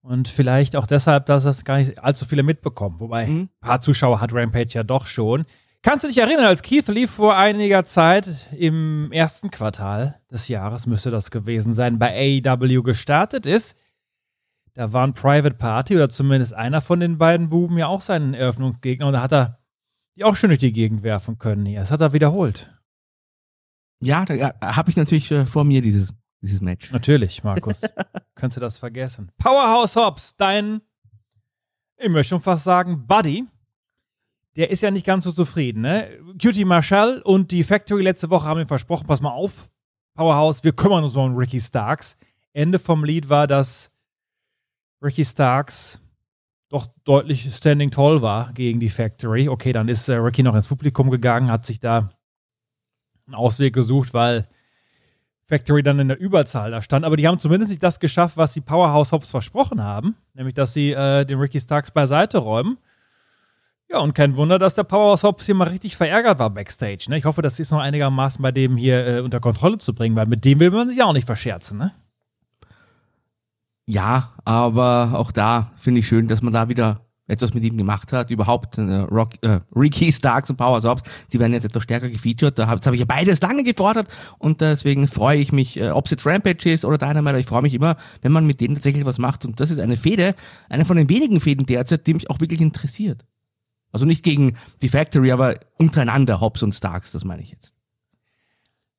Und 0.02 0.28
vielleicht 0.28 0.76
auch 0.76 0.86
deshalb, 0.86 1.24
dass 1.26 1.44
das 1.44 1.64
gar 1.64 1.78
nicht 1.78 1.98
allzu 2.04 2.26
viele 2.26 2.42
mitbekommen. 2.42 3.00
Wobei, 3.00 3.26
Mhm. 3.26 3.40
ein 3.40 3.48
paar 3.62 3.80
Zuschauer 3.80 4.20
hat 4.20 4.34
Rampage 4.34 4.74
ja 4.74 4.82
doch 4.82 5.06
schon. 5.06 5.46
Kannst 5.84 6.02
du 6.02 6.08
dich 6.08 6.16
erinnern, 6.16 6.46
als 6.46 6.62
Keith 6.62 6.88
Lee 6.88 7.06
vor 7.06 7.36
einiger 7.36 7.84
Zeit 7.84 8.50
im 8.52 9.12
ersten 9.12 9.50
Quartal 9.50 10.18
des 10.30 10.48
Jahres, 10.48 10.86
müsste 10.86 11.10
das 11.10 11.30
gewesen 11.30 11.74
sein, 11.74 11.98
bei 11.98 12.40
AEW 12.42 12.82
gestartet 12.82 13.44
ist? 13.44 13.76
Da 14.72 14.94
waren 14.94 15.12
Private 15.12 15.56
Party 15.56 15.94
oder 15.94 16.08
zumindest 16.08 16.54
einer 16.54 16.80
von 16.80 17.00
den 17.00 17.18
beiden 17.18 17.50
Buben 17.50 17.76
ja 17.76 17.88
auch 17.88 18.00
seinen 18.00 18.32
Eröffnungsgegner 18.32 19.06
und 19.06 19.12
da 19.12 19.20
hat 19.20 19.34
er 19.34 19.58
die 20.16 20.24
auch 20.24 20.34
schön 20.36 20.48
durch 20.48 20.60
die 20.60 20.72
Gegend 20.72 21.02
werfen 21.02 21.36
können 21.36 21.66
hier. 21.66 21.80
Das 21.80 21.90
hat 21.90 22.00
er 22.00 22.14
wiederholt. 22.14 22.74
Ja, 24.00 24.24
da 24.24 24.54
habe 24.62 24.88
ich 24.88 24.96
natürlich 24.96 25.30
äh, 25.32 25.44
vor 25.44 25.64
mir 25.64 25.82
dieses, 25.82 26.14
dieses 26.40 26.62
Match. 26.62 26.92
Natürlich, 26.92 27.44
Markus. 27.44 27.82
Kannst 28.34 28.56
du 28.56 28.60
das 28.62 28.78
vergessen? 28.78 29.30
Powerhouse 29.36 29.96
Hobbs, 29.96 30.34
dein, 30.38 30.80
ich 31.98 32.08
möchte 32.08 32.30
schon 32.30 32.40
fast 32.40 32.64
sagen, 32.64 33.06
Buddy, 33.06 33.44
der 34.56 34.70
ist 34.70 34.82
ja 34.82 34.90
nicht 34.90 35.06
ganz 35.06 35.24
so 35.24 35.32
zufrieden, 35.32 35.82
ne? 35.82 36.10
Cutie 36.40 36.64
Marshall 36.64 37.20
und 37.22 37.50
die 37.50 37.64
Factory 37.64 38.02
letzte 38.02 38.30
Woche 38.30 38.46
haben 38.46 38.60
ihm 38.60 38.68
versprochen, 38.68 39.06
pass 39.06 39.20
mal 39.20 39.32
auf, 39.32 39.68
Powerhouse, 40.14 40.62
wir 40.62 40.72
kümmern 40.72 41.04
uns 41.04 41.16
um 41.16 41.36
Ricky 41.36 41.60
Starks. 41.60 42.16
Ende 42.52 42.78
vom 42.78 43.04
Lied 43.04 43.28
war, 43.28 43.48
dass 43.48 43.90
Ricky 45.02 45.24
Starks 45.24 46.00
doch 46.68 46.86
deutlich 47.04 47.54
standing 47.54 47.90
tall 47.90 48.22
war 48.22 48.52
gegen 48.52 48.80
die 48.80 48.88
Factory. 48.88 49.48
Okay, 49.48 49.72
dann 49.72 49.88
ist 49.88 50.08
äh, 50.08 50.14
Ricky 50.14 50.42
noch 50.42 50.54
ins 50.54 50.68
Publikum 50.68 51.10
gegangen, 51.10 51.50
hat 51.50 51.66
sich 51.66 51.80
da 51.80 52.10
einen 53.26 53.34
Ausweg 53.34 53.74
gesucht, 53.74 54.14
weil 54.14 54.46
Factory 55.46 55.82
dann 55.82 55.98
in 55.98 56.08
der 56.08 56.18
Überzahl 56.18 56.70
da 56.70 56.80
stand. 56.80 57.04
Aber 57.04 57.16
die 57.16 57.26
haben 57.26 57.38
zumindest 57.38 57.70
nicht 57.70 57.82
das 57.82 58.00
geschafft, 58.00 58.36
was 58.36 58.54
die 58.54 58.60
Powerhouse 58.60 59.12
Hobbs 59.12 59.30
versprochen 59.30 59.82
haben, 59.82 60.16
nämlich 60.32 60.54
dass 60.54 60.72
sie 60.72 60.92
äh, 60.92 61.24
den 61.24 61.38
Ricky 61.38 61.60
Starks 61.60 61.90
beiseite 61.90 62.38
räumen. 62.38 62.78
Ja, 63.90 63.98
und 63.98 64.14
kein 64.14 64.36
Wunder, 64.36 64.58
dass 64.58 64.74
der 64.74 64.84
Powerhouse 64.84 65.22
Hobbs 65.22 65.46
hier 65.46 65.54
mal 65.54 65.68
richtig 65.68 65.96
verärgert 65.96 66.38
war 66.38 66.50
backstage. 66.50 67.06
Ne? 67.08 67.18
Ich 67.18 67.24
hoffe, 67.24 67.42
das 67.42 67.60
ist 67.60 67.70
noch 67.70 67.80
einigermaßen 67.80 68.42
bei 68.42 68.50
dem 68.50 68.76
hier 68.76 69.06
äh, 69.06 69.20
unter 69.20 69.40
Kontrolle 69.40 69.78
zu 69.78 69.94
bringen, 69.94 70.16
weil 70.16 70.26
mit 70.26 70.44
dem 70.44 70.58
will 70.60 70.70
man 70.70 70.88
sich 70.88 70.98
ja 70.98 71.04
auch 71.04 71.12
nicht 71.12 71.26
verscherzen, 71.26 71.78
ne? 71.78 71.92
Ja, 73.86 74.32
aber 74.46 75.10
auch 75.14 75.30
da 75.30 75.72
finde 75.76 76.00
ich 76.00 76.08
schön, 76.08 76.26
dass 76.26 76.40
man 76.40 76.54
da 76.54 76.70
wieder 76.70 77.04
etwas 77.26 77.54
mit 77.54 77.64
ihm 77.64 77.76
gemacht 77.76 78.12
hat. 78.12 78.30
Überhaupt 78.30 78.78
äh, 78.78 78.82
Rock, 78.82 79.34
äh, 79.42 79.60
Ricky 79.74 80.12
Starks 80.12 80.50
und 80.50 80.56
Power 80.56 80.82
Hobbs, 80.82 81.02
die 81.32 81.38
werden 81.38 81.52
jetzt 81.52 81.64
etwas 81.64 81.82
stärker 81.82 82.08
gefeatured. 82.08 82.58
Da 82.58 82.66
hab, 82.66 82.84
habe 82.84 82.96
ich 82.96 83.00
ja 83.00 83.06
beides 83.06 83.40
lange 83.40 83.62
gefordert 83.62 84.08
und 84.38 84.60
deswegen 84.60 85.08
freue 85.08 85.38
ich 85.38 85.52
mich, 85.52 85.78
äh, 85.78 85.90
ob 85.90 86.06
es 86.06 86.12
jetzt 86.12 86.26
Rampage 86.26 86.70
ist 86.70 86.84
oder 86.84 86.98
Dynamite, 86.98 87.38
ich 87.38 87.46
freue 87.46 87.62
mich 87.62 87.74
immer, 87.74 87.96
wenn 88.22 88.32
man 88.32 88.46
mit 88.46 88.60
denen 88.60 88.74
tatsächlich 88.74 89.04
was 89.04 89.18
macht. 89.18 89.44
Und 89.44 89.60
das 89.60 89.70
ist 89.70 89.78
eine 89.78 89.96
Fehde, 89.96 90.34
eine 90.68 90.84
von 90.84 90.96
den 90.96 91.08
wenigen 91.08 91.40
Fäden 91.40 91.66
derzeit, 91.66 92.06
die 92.06 92.14
mich 92.14 92.30
auch 92.30 92.40
wirklich 92.40 92.60
interessiert. 92.60 93.24
Also 93.94 94.06
nicht 94.06 94.24
gegen 94.24 94.56
die 94.82 94.88
Factory, 94.88 95.30
aber 95.30 95.58
untereinander 95.78 96.40
Hobbs 96.40 96.62
und 96.62 96.72
Starks, 96.74 97.12
das 97.12 97.24
meine 97.24 97.42
ich 97.42 97.50
jetzt. 97.52 97.74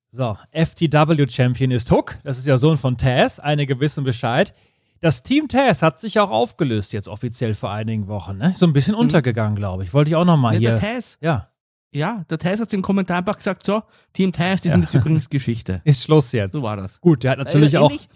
So, 0.10 0.38
FTW-Champion 0.52 1.72
ist 1.72 1.92
Hook. 1.92 2.16
Das 2.24 2.38
ist 2.38 2.46
ja 2.48 2.58
Sohn 2.58 2.78
von 2.78 2.98
Taz. 2.98 3.40
Einige 3.40 3.80
wissen 3.82 4.06
Bescheid. 4.06 4.54
Das 5.02 5.22
Team 5.24 5.50
Taz 5.50 5.82
hat 5.82 6.00
sich 6.00 6.18
auch 6.20 6.30
aufgelöst 6.32 6.94
jetzt 6.94 7.10
offiziell 7.10 7.54
vor 7.54 7.72
einigen 7.72 8.08
Wochen. 8.08 8.38
Ne? 8.38 8.54
So 8.56 8.66
ein 8.66 8.72
bisschen 8.74 8.96
untergegangen, 8.96 9.56
glaube 9.56 9.84
ich. 9.84 9.94
Wollte 9.94 10.10
ich 10.12 10.16
auch 10.16 10.24
noch 10.26 10.38
mal 10.38 10.54
Ja, 10.54 10.60
hier. 10.60 10.70
der 10.72 10.80
Taz, 10.80 11.18
Ja, 11.20 11.50
ja, 11.92 12.24
der 12.30 12.38
Taz 12.40 12.60
hat 12.62 12.72
im 12.74 12.82
Kommentar 12.82 13.18
einfach 13.20 13.38
gesagt, 13.38 13.66
so, 13.66 13.84
Team 14.14 14.32
Taz, 14.32 14.62
die 14.62 14.70
sind 14.70 14.82
jetzt 14.82 14.94
übrigens 14.94 15.30
Geschichte. 15.30 15.82
ist 15.86 16.04
Schluss 16.04 16.32
jetzt. 16.32 16.54
So 16.54 16.62
war 16.62 16.78
das. 16.78 17.00
Gut, 17.02 17.24
der 17.24 17.32
hat 17.32 17.38
natürlich 17.40 17.74
Äh, 17.74 17.78
auch. 17.78 17.92
ähnlich, 17.92 18.10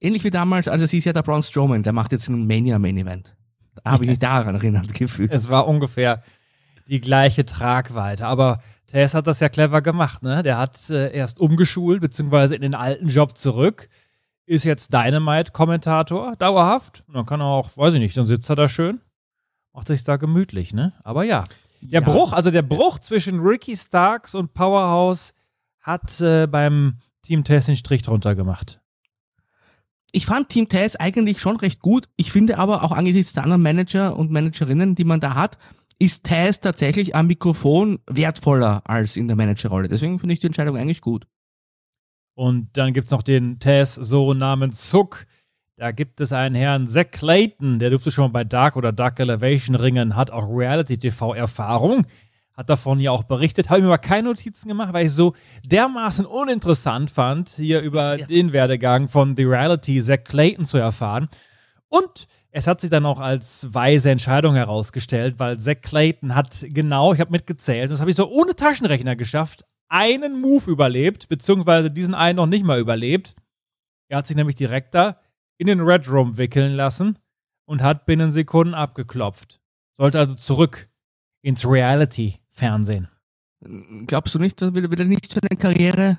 ähnlich 0.00 0.24
wie 0.24 0.30
damals, 0.30 0.68
also 0.68 0.84
es 0.84 0.90
hieß 0.92 1.04
ja 1.04 1.12
der 1.12 1.22
Braun 1.22 1.42
Strowman, 1.42 1.82
der 1.82 1.92
macht 1.92 2.12
jetzt 2.12 2.28
einen 2.28 2.46
Mania 2.46 2.78
Main 2.78 2.96
Event. 2.96 3.28
Da 3.28 3.34
habe 3.92 4.04
ich 4.04 4.10
mich 4.10 4.18
daran 4.18 4.54
erinnert 4.54 4.92
gefühlt. 4.94 5.32
Es 5.32 5.50
war 5.50 5.66
ungefähr 5.68 6.22
die 6.88 7.00
gleiche 7.00 7.44
Tragweite. 7.44 8.26
Aber 8.26 8.58
Tess 8.86 9.14
hat 9.14 9.26
das 9.26 9.40
ja 9.40 9.48
clever 9.48 9.82
gemacht, 9.82 10.22
ne? 10.22 10.42
Der 10.42 10.58
hat 10.58 10.90
äh, 10.90 11.12
erst 11.12 11.40
umgeschult, 11.40 12.00
beziehungsweise 12.00 12.54
in 12.54 12.62
den 12.62 12.74
alten 12.74 13.08
Job 13.08 13.36
zurück. 13.36 13.88
Ist 14.46 14.64
jetzt 14.64 14.92
Dynamite-Kommentator, 14.94 16.36
dauerhaft. 16.36 17.02
Und 17.08 17.14
dann 17.14 17.26
kann 17.26 17.40
er 17.40 17.46
auch, 17.46 17.76
weiß 17.76 17.94
ich 17.94 18.00
nicht, 18.00 18.16
dann 18.16 18.26
sitzt 18.26 18.48
er 18.48 18.54
da 18.56 18.68
schön, 18.68 19.00
macht 19.72 19.88
sich 19.88 20.04
da 20.04 20.16
gemütlich, 20.16 20.72
ne? 20.72 20.92
Aber 21.02 21.24
ja. 21.24 21.44
Der 21.80 22.00
Ja. 22.00 22.08
Bruch, 22.08 22.32
also 22.32 22.50
der 22.50 22.62
Bruch 22.62 22.98
zwischen 23.00 23.40
Ricky 23.40 23.76
Starks 23.76 24.34
und 24.34 24.54
Powerhouse 24.54 25.34
hat 25.80 26.20
äh, 26.20 26.46
beim 26.46 26.98
Team 27.22 27.42
Tess 27.44 27.66
den 27.66 27.76
Strich 27.76 28.02
drunter 28.02 28.34
gemacht. 28.36 28.80
Ich 30.12 30.26
fand 30.26 30.48
Team 30.48 30.68
Taz 30.68 30.96
eigentlich 30.96 31.40
schon 31.40 31.56
recht 31.56 31.80
gut. 31.80 32.08
Ich 32.16 32.32
finde 32.32 32.58
aber 32.58 32.84
auch 32.84 32.92
angesichts 32.92 33.32
der 33.32 33.42
anderen 33.42 33.62
Manager 33.62 34.16
und 34.16 34.30
Managerinnen, 34.30 34.94
die 34.94 35.04
man 35.04 35.20
da 35.20 35.34
hat, 35.34 35.58
ist 35.98 36.24
Taz 36.24 36.60
tatsächlich 36.60 37.14
am 37.14 37.26
Mikrofon 37.26 37.98
wertvoller 38.06 38.82
als 38.84 39.16
in 39.16 39.28
der 39.28 39.36
Managerrolle. 39.36 39.88
Deswegen 39.88 40.18
finde 40.18 40.34
ich 40.34 40.40
die 40.40 40.46
Entscheidung 40.46 40.76
eigentlich 40.76 41.00
gut. 41.00 41.26
Und 42.34 42.76
dann 42.76 42.92
gibt 42.92 43.06
es 43.06 43.10
noch 43.10 43.22
den 43.22 43.58
Tess-Sohn 43.58 44.36
namens 44.36 44.90
Zuck. 44.90 45.26
Da 45.76 45.90
gibt 45.90 46.20
es 46.20 46.32
einen 46.32 46.54
Herrn 46.54 46.86
Zack 46.86 47.12
Clayton, 47.12 47.78
der 47.78 47.90
durfte 47.90 48.10
schon 48.10 48.24
mal 48.24 48.28
bei 48.30 48.44
Dark 48.44 48.76
oder 48.76 48.92
Dark 48.92 49.20
Elevation 49.20 49.74
ringen, 49.74 50.16
hat 50.16 50.30
auch 50.30 50.48
Reality-TV-Erfahrung, 50.48 52.06
hat 52.56 52.70
davon 52.70 52.98
ja 53.00 53.10
auch 53.10 53.24
berichtet, 53.24 53.68
habe 53.68 53.82
mir 53.82 53.88
aber 53.88 53.98
keine 53.98 54.28
Notizen 54.28 54.68
gemacht, 54.68 54.92
weil 54.92 55.06
ich 55.06 55.12
so 55.12 55.34
dermaßen 55.64 56.24
uninteressant 56.24 57.10
fand, 57.10 57.50
hier 57.50 57.80
über 57.82 58.18
Ja. 58.18 58.26
den 58.26 58.52
Werdegang 58.52 59.08
von 59.08 59.36
The 59.36 59.44
Reality 59.44 60.02
Zack 60.02 60.24
Clayton 60.24 60.64
zu 60.64 60.78
erfahren. 60.78 61.28
Und 61.88 62.26
es 62.50 62.66
hat 62.66 62.80
sich 62.80 62.88
dann 62.88 63.04
auch 63.04 63.20
als 63.20 63.66
weise 63.74 64.10
Entscheidung 64.10 64.54
herausgestellt, 64.54 65.38
weil 65.38 65.58
Zack 65.58 65.82
Clayton 65.82 66.34
hat 66.34 66.64
genau, 66.68 67.12
ich 67.12 67.20
habe 67.20 67.30
mitgezählt, 67.30 67.90
das 67.90 68.00
habe 68.00 68.10
ich 68.10 68.16
so 68.16 68.28
ohne 68.30 68.56
Taschenrechner 68.56 69.16
geschafft, 69.16 69.64
einen 69.88 70.40
Move 70.40 70.70
überlebt, 70.70 71.28
beziehungsweise 71.28 71.90
diesen 71.90 72.14
einen 72.14 72.36
noch 72.36 72.46
nicht 72.46 72.64
mal 72.64 72.80
überlebt. 72.80 73.36
Er 74.08 74.18
hat 74.18 74.26
sich 74.26 74.36
nämlich 74.36 74.56
direkt 74.56 74.94
da 74.94 75.20
in 75.58 75.66
den 75.66 75.80
Red 75.80 76.08
Room 76.08 76.38
wickeln 76.38 76.72
lassen 76.74 77.18
und 77.66 77.82
hat 77.82 78.06
binnen 78.06 78.30
Sekunden 78.30 78.74
abgeklopft. 78.74 79.60
Sollte 79.96 80.18
also 80.18 80.34
zurück 80.34 80.88
ins 81.42 81.64
Reality-Fernsehen. 82.56 83.08
Glaubst 84.06 84.34
du 84.34 84.38
nicht, 84.38 84.60
dass 84.60 84.74
wir 84.74 84.90
wieder 84.90 85.04
nicht 85.04 85.32
für 85.32 85.40
eine 85.48 85.58
Karriere 85.58 86.18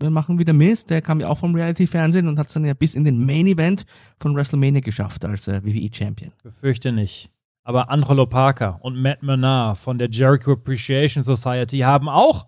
wir 0.00 0.10
machen 0.10 0.38
wieder 0.38 0.52
Mist? 0.52 0.90
Der 0.90 1.02
kam 1.02 1.18
ja 1.18 1.26
auch 1.26 1.38
vom 1.38 1.56
Reality-Fernsehen 1.56 2.28
und 2.28 2.38
hat 2.38 2.46
es 2.46 2.52
dann 2.52 2.64
ja 2.64 2.72
bis 2.72 2.94
in 2.94 3.04
den 3.04 3.26
Main-Event 3.26 3.84
von 4.20 4.36
WrestleMania 4.36 4.80
geschafft 4.80 5.24
als 5.24 5.48
äh, 5.48 5.60
WWE-Champion. 5.64 6.30
Befürchte 6.44 6.92
nicht. 6.92 7.32
Aber 7.64 7.90
Angelo 7.90 8.24
Parker 8.24 8.78
und 8.82 8.96
Matt 9.02 9.24
Menard 9.24 9.76
von 9.76 9.98
der 9.98 10.08
Jericho 10.08 10.52
Appreciation 10.52 11.24
Society 11.24 11.78
haben 11.80 12.08
auch 12.08 12.46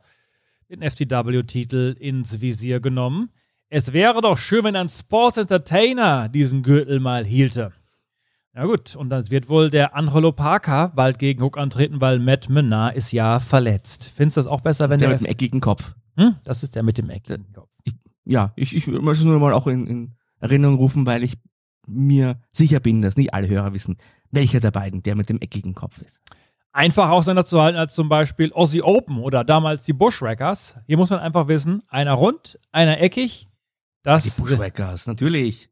den 0.69 0.81
FTW-Titel 0.89 1.97
ins 1.99 2.41
Visier 2.41 2.79
genommen. 2.79 3.31
Es 3.69 3.93
wäre 3.93 4.21
doch 4.21 4.39
schön, 4.39 4.63
wenn 4.63 4.77
ein 4.77 4.89
Sports 4.89 5.37
Entertainer 5.37 6.29
diesen 6.29 6.63
Gürtel 6.63 7.01
mal 7.01 7.25
hielte. 7.25 7.73
Na 8.53 8.65
gut, 8.65 8.97
und 8.97 9.11
dann 9.11 9.31
wird 9.31 9.49
wohl 9.49 9.71
der 9.71 9.95
Angelo 9.95 10.33
Parker 10.33 10.89
bald 10.95 11.19
gegen 11.21 11.43
Hook 11.43 11.57
antreten, 11.57 12.01
weil 12.01 12.19
Matt 12.19 12.49
Menard 12.49 12.97
ist 12.97 13.13
ja 13.13 13.39
verletzt. 13.39 14.11
Findest 14.13 14.37
du 14.37 14.41
das 14.41 14.47
auch 14.49 14.61
besser, 14.61 14.91
wenn 14.91 14.99
der 14.99 15.09
der. 15.09 15.19
mit 15.19 15.27
dem 15.27 15.31
eckigen 15.31 15.61
Kopf. 15.61 15.95
Hm? 16.17 16.35
Das 16.43 16.65
ist 16.65 16.75
der 16.75 16.83
mit 16.83 16.99
dem 16.99 17.11
eckigen 17.11 17.53
Kopf. 17.53 17.71
Ja, 18.25 18.53
ich, 18.57 18.75
ich 18.75 18.87
möchte 18.89 19.23
es 19.23 19.25
nur 19.25 19.39
mal 19.39 19.53
auch 19.53 19.67
in, 19.69 19.87
in 19.87 20.17
Erinnerung 20.41 20.77
rufen, 20.77 21.07
weil 21.07 21.23
ich 21.23 21.39
mir 21.87 22.41
sicher 22.53 22.81
bin, 22.81 23.03
dass 23.03 23.17
nicht 23.17 23.35
alle 23.35 23.49
Hörer 23.49 23.73
wissen, 23.73 23.97
welcher 24.31 24.61
der 24.61 24.71
beiden 24.71 25.03
der 25.03 25.15
mit 25.15 25.29
dem 25.29 25.41
eckigen 25.41 25.75
Kopf 25.75 26.03
ist. 26.03 26.21
Einfach 26.73 27.11
auseinanderzuhalten 27.11 27.79
als 27.79 27.95
zum 27.95 28.09
Beispiel 28.09 28.53
Aussie 28.53 28.83
Open 28.83 29.19
oder 29.19 29.43
damals 29.45 29.83
die 29.85 29.93
Bushwhackers. 29.93 30.77
Hier 30.87 30.97
muss 30.97 31.11
man 31.11 31.19
einfach 31.19 31.49
wissen, 31.49 31.83
einer 31.89 32.13
rund, 32.13 32.59
einer 32.71 33.01
eckig. 33.01 33.49
Das 34.03 34.23
Die 34.23 34.41
Bushwhackers, 34.41 35.07
natürlich. 35.07 35.69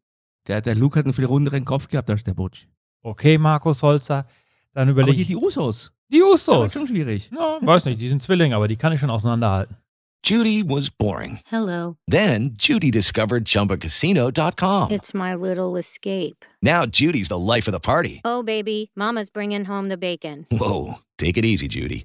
Der, 0.49 0.61
der 0.61 0.75
Luke 0.75 0.99
hat 0.99 1.07
einen 1.07 1.15
viel 1.15 1.27
runderen 1.27 1.65
Kopf 1.65 1.89
gehabt 1.89 2.11
als 2.11 2.25
der 2.25 2.35
Butch. 2.35 2.67
Okay, 3.03 3.39
Markus 3.39 3.83
Holzer. 3.83 4.27
Dann 4.75 4.89
überlege 4.89 5.21
ich. 5.23 5.29
die 5.29 5.37
Usos. 5.37 5.93
Die 6.11 6.21
Das 6.21 6.49
war 6.49 6.61
Usos. 6.61 6.73
schon 6.73 6.89
schwierig. 6.89 7.31
Ja, 7.33 7.59
weiß 7.61 7.85
nicht, 7.85 8.01
die 8.01 8.09
sind 8.09 8.23
Zwillinge, 8.23 8.57
aber 8.57 8.67
die 8.69 8.77
kann 8.77 8.93
ich 8.93 9.01
schon 9.01 9.11
auseinanderhalten. 9.11 9.77
Judy 10.25 10.65
was 10.67 10.91
boring. 10.91 11.39
Hello. 11.49 11.97
Then 12.11 12.57
Judy 12.59 12.91
discovered 12.91 13.45
ChumbaCasino.com. 13.47 14.91
It's 14.91 15.15
my 15.15 15.35
little 15.35 15.77
escape. 15.79 16.45
Now 16.61 16.87
Judy's 16.87 17.29
the 17.29 17.39
life 17.39 17.69
of 17.69 17.73
the 17.75 17.81
party. 17.81 18.21
Oh, 18.25 18.43
baby, 18.43 18.91
Mama's 18.97 19.31
bringing 19.31 19.67
home 19.67 19.89
the 19.89 19.97
bacon. 19.97 20.47
Whoa, 20.51 20.99
take 21.19 21.37
it 21.39 21.45
easy, 21.45 21.69
Judy. 21.69 22.05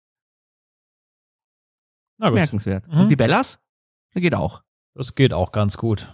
Merkenswert. 2.29 2.87
Mhm. 2.87 2.99
Und 3.01 3.09
die 3.09 3.15
Bellas? 3.15 3.59
Das 4.13 4.21
geht 4.21 4.35
auch. 4.35 4.61
Das 4.93 5.15
geht 5.15 5.33
auch 5.33 5.51
ganz 5.51 5.77
gut. 5.77 6.07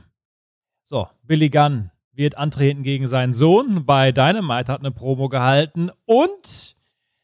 So, 0.84 1.08
Billy 1.24 1.50
Gunn 1.50 1.92
wird 2.14 2.38
antreten 2.38 2.84
gegen 2.84 3.08
seinen 3.08 3.34
Sohn. 3.34 3.86
Bei 3.86 4.12
Dynamite 4.12 4.72
hat 4.72 4.80
eine 4.80 4.92
Promo 4.92 5.30
gehalten. 5.30 5.90
Und 6.06 6.76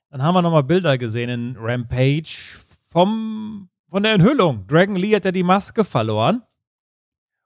dann 0.10 0.21
haben 0.21 0.36
wir 0.36 0.41
nochmal 0.41 0.63
Bilder 0.63 0.97
gesehen 0.97 1.29
in 1.29 1.55
Rampage 1.58 2.60
vom, 2.89 3.69
von 3.88 4.03
der 4.03 4.13
Enthüllung. 4.13 4.67
Dragon 4.67 4.95
Lee 4.95 5.15
hat 5.15 5.25
ja 5.25 5.31
die 5.31 5.43
Maske 5.43 5.84
verloren. 5.84 6.43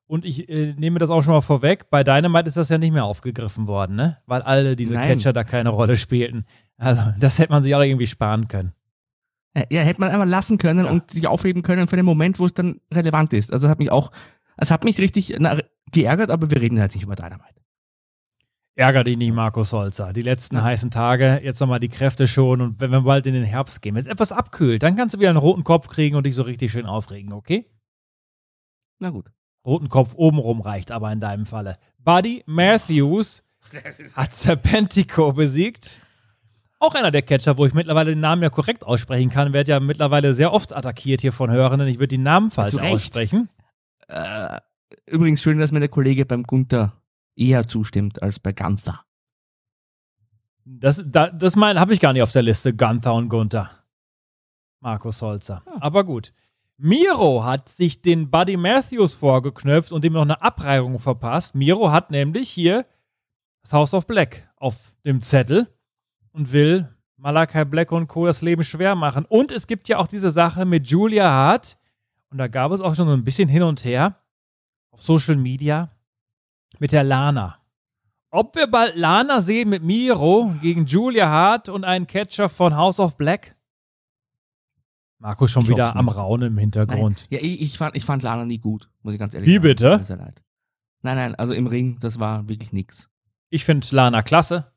Und 0.07 0.23
ich 0.23 0.47
äh, 0.49 0.73
nehme 0.77 0.99
das 0.99 1.09
auch 1.09 1.21
schon 1.21 1.33
mal 1.33 1.41
vorweg. 1.41 1.89
Bei 1.89 2.03
Dynamite 2.03 2.47
ist 2.47 2.57
das 2.57 2.69
ja 2.69 2.77
nicht 2.77 2.93
mehr 2.93 3.05
aufgegriffen 3.05 3.67
worden, 3.67 3.95
ne? 3.95 4.17
Weil 4.25 4.41
alle 4.41 4.75
diese 4.77 4.93
Nein. 4.93 5.09
Catcher 5.09 5.33
da 5.33 5.43
keine 5.43 5.69
Rolle 5.69 5.97
spielten. 5.97 6.45
Also, 6.77 7.01
das 7.19 7.39
hätte 7.39 7.51
man 7.51 7.63
sich 7.63 7.75
auch 7.75 7.81
irgendwie 7.81 8.07
sparen 8.07 8.47
können. 8.47 8.73
Ja, 9.55 9.63
ja, 9.69 9.81
hätte 9.81 9.99
man 9.99 10.11
einfach 10.11 10.25
lassen 10.25 10.57
können 10.57 10.85
und 10.85 11.11
sich 11.11 11.27
aufheben 11.27 11.63
können 11.63 11.87
für 11.87 11.95
den 11.95 12.05
Moment, 12.05 12.39
wo 12.39 12.45
es 12.45 12.53
dann 12.53 12.79
relevant 12.93 13.33
ist. 13.33 13.51
Also 13.51 13.63
das 13.63 13.71
hat 13.71 13.79
mich 13.79 13.91
auch, 13.91 14.11
es 14.57 14.71
hat 14.71 14.83
mich 14.83 14.99
richtig 14.99 15.35
na, 15.39 15.57
geärgert, 15.91 16.31
aber 16.31 16.51
wir 16.51 16.61
reden 16.61 16.79
halt 16.79 16.93
nicht 16.93 17.03
über 17.03 17.15
Dynamite. 17.15 17.57
Ärger 18.75 19.03
dich 19.03 19.17
nicht, 19.17 19.33
Markus 19.33 19.73
Holzer. 19.73 20.13
Die 20.13 20.21
letzten 20.21 20.61
heißen 20.61 20.91
Tage, 20.91 21.41
jetzt 21.43 21.59
nochmal 21.59 21.79
die 21.79 21.89
Kräfte 21.89 22.27
schon 22.27 22.61
und 22.61 22.79
wenn 22.79 22.91
wir 22.91 23.01
bald 23.01 23.25
in 23.25 23.33
den 23.33 23.43
Herbst 23.43 23.81
gehen, 23.81 23.95
wenn 23.95 24.01
es 24.01 24.07
etwas 24.07 24.31
abkühlt, 24.31 24.83
dann 24.83 24.95
kannst 24.95 25.15
du 25.15 25.19
wieder 25.19 25.29
einen 25.29 25.39
roten 25.39 25.63
Kopf 25.63 25.87
kriegen 25.87 26.15
und 26.15 26.27
dich 26.27 26.35
so 26.35 26.43
richtig 26.43 26.71
schön 26.71 26.85
aufregen, 26.85 27.33
okay? 27.33 27.65
Na 28.99 29.09
gut. 29.09 29.31
Roten 29.65 29.89
Kopf 29.89 30.13
obenrum 30.15 30.61
reicht 30.61 30.91
aber 30.91 31.11
in 31.11 31.19
deinem 31.19 31.47
Falle. 31.47 31.77
Buddy 31.97 32.43
Matthews 32.45 33.43
hat 34.15 34.33
Serpentico 34.33 35.33
besiegt. 35.33 35.99
Auch 36.79 36.93
einer 36.93 37.09
der 37.09 37.23
Catcher, 37.23 37.57
wo 37.57 37.65
ich 37.65 37.73
mittlerweile 37.73 38.11
den 38.11 38.19
Namen 38.19 38.43
ja 38.43 38.49
korrekt 38.49 38.83
aussprechen 38.83 39.31
kann, 39.31 39.53
wird 39.53 39.67
ja 39.67 39.79
mittlerweile 39.79 40.33
sehr 40.33 40.53
oft 40.53 40.75
attackiert 40.75 41.21
hier 41.21 41.33
von 41.33 41.49
Hörenden. 41.49 41.87
Ich 41.87 41.97
würde 41.97 42.09
die 42.09 42.17
Namen 42.19 42.51
falsch 42.51 42.75
aussprechen. 42.75 43.49
Äh, 44.07 44.59
übrigens 45.07 45.41
schön, 45.41 45.57
dass 45.57 45.71
mir 45.71 45.79
der 45.79 45.89
Kollege 45.89 46.25
beim 46.25 46.43
Gunther 46.43 47.01
eher 47.35 47.67
zustimmt 47.67 48.21
als 48.21 48.39
bei 48.39 48.53
Gunther. 48.53 49.03
Das, 50.65 51.03
da, 51.05 51.29
das 51.29 51.55
mein, 51.55 51.79
habe 51.79 51.93
ich 51.93 51.99
gar 51.99 52.13
nicht 52.13 52.21
auf 52.21 52.31
der 52.31 52.43
Liste, 52.43 52.75
Gunther 52.75 53.13
und 53.13 53.29
Gunther. 53.29 53.71
Markus 54.79 55.21
Holzer. 55.21 55.63
Aber 55.79 56.03
gut. 56.03 56.33
Miro 56.77 57.43
hat 57.43 57.69
sich 57.69 58.03
den 58.03 58.29
Buddy 58.29 58.55
Matthews 58.55 59.15
vorgeknöpft 59.15 59.91
und 59.91 60.05
ihm 60.05 60.13
noch 60.13 60.21
eine 60.21 60.41
Abreibung 60.41 60.99
verpasst. 60.99 61.55
Miro 61.55 61.91
hat 61.91 62.11
nämlich 62.11 62.49
hier 62.49 62.85
das 63.63 63.73
House 63.73 63.95
of 63.95 64.05
Black 64.05 64.47
auf 64.57 64.93
dem 65.03 65.21
Zettel 65.21 65.67
und 66.31 66.51
will 66.53 66.89
Malakai 67.17 67.65
Black 67.65 67.91
und 67.91 68.07
Co. 68.07 68.25
das 68.25 68.41
Leben 68.41 68.63
schwer 68.63 68.95
machen. 68.95 69.25
Und 69.25 69.51
es 69.51 69.67
gibt 69.67 69.87
ja 69.87 69.97
auch 69.97 70.07
diese 70.07 70.29
Sache 70.29 70.65
mit 70.65 70.87
Julia 70.87 71.29
Hart. 71.29 71.77
Und 72.29 72.37
da 72.37 72.47
gab 72.47 72.71
es 72.71 72.81
auch 72.81 72.95
schon 72.95 73.07
so 73.07 73.13
ein 73.13 73.23
bisschen 73.23 73.49
hin 73.49 73.63
und 73.63 73.83
her 73.83 74.17
auf 74.91 75.01
Social 75.01 75.35
Media 75.35 75.89
mit 76.79 76.91
der 76.91 77.03
Lana. 77.03 77.57
Ob 78.29 78.55
wir 78.55 78.67
bald 78.67 78.95
Lana 78.95 79.39
sehen 79.41 79.69
mit 79.69 79.83
Miro 79.83 80.53
gegen 80.61 80.85
Julia 80.85 81.27
Hart 81.27 81.69
und 81.69 81.85
einen 81.85 82.05
Catcher 82.05 82.49
von 82.49 82.75
House 82.75 82.99
of 82.99 83.17
Black? 83.17 83.55
Markus 85.19 85.49
schon 85.49 85.63
Ich 85.63 85.69
wieder 85.69 85.95
am. 85.95 86.09
Raunen 86.09 86.49
im 86.49 86.55
Nein. 86.55 86.61
Hintergrund. 86.63 87.25
Ja, 87.29 87.39
ich, 87.39 87.61
ich, 87.61 87.77
fand, 87.77 87.95
ich 87.95 88.05
fand 88.05 88.21
Lana 88.21 88.45
nie 88.45 88.59
gut, 88.59 88.89
muss 89.01 89.13
ich 89.13 89.19
ganz 89.19 89.33
ehrlich 89.33 89.47
Wie 89.47 89.53
sagen. 89.53 89.63
bitte? 89.63 90.03
Sehr 90.03 90.17
leid. 90.17 90.43
Nein, 91.01 91.15
nein, 91.15 91.35
also 91.35 91.53
im 91.53 91.67
Ring, 91.67 91.97
das 91.99 92.19
war 92.19 92.47
wirklich 92.47 92.73
nix. 92.73 93.09
Ich 93.49 93.63
finde 93.65 93.87
Lana 93.91 94.21
klasse. 94.21 94.71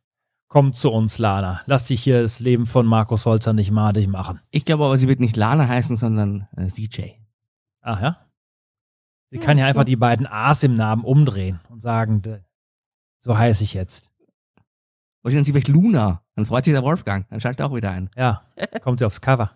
Komm 0.51 0.73
zu 0.73 0.91
uns, 0.91 1.19
Lana. 1.19 1.61
Lass 1.67 1.87
dich 1.87 2.03
hier 2.03 2.23
das 2.23 2.41
Leben 2.41 2.67
von 2.67 2.85
Markus 2.85 3.25
Holzer 3.25 3.53
nicht 3.53 3.71
madig 3.71 4.09
machen. 4.09 4.41
Ich 4.51 4.65
glaube 4.65 4.85
aber, 4.85 4.97
sie 4.97 5.07
wird 5.07 5.21
nicht 5.21 5.37
Lana 5.37 5.69
heißen, 5.69 5.95
sondern 5.95 6.49
äh, 6.57 6.67
CJ. 6.67 7.13
Ach 7.83 8.03
ja? 8.03 8.17
Sie 9.31 9.39
kann 9.39 9.59
ja 9.59 9.67
einfach 9.67 9.85
die 9.85 9.95
beiden 9.95 10.27
A's 10.27 10.65
im 10.65 10.75
Namen 10.75 11.05
umdrehen 11.05 11.61
und 11.69 11.81
sagen, 11.81 12.43
so 13.21 13.39
heiße 13.39 13.63
ich 13.63 13.75
jetzt. 13.75 14.11
Oder 15.23 15.35
nennen 15.35 15.45
sie 15.45 15.53
vielleicht 15.53 15.69
Luna. 15.69 16.25
Dann 16.35 16.47
freut 16.47 16.65
sich 16.65 16.73
der 16.73 16.83
Wolfgang. 16.83 17.29
Dann 17.29 17.41
schaltet 17.41 17.61
er 17.61 17.67
auch 17.67 17.77
wieder 17.77 17.93
ein. 17.93 18.11
Ja, 18.17 18.43
kommt 18.83 18.99
sie 18.99 19.05
aufs 19.05 19.21
Cover. 19.21 19.53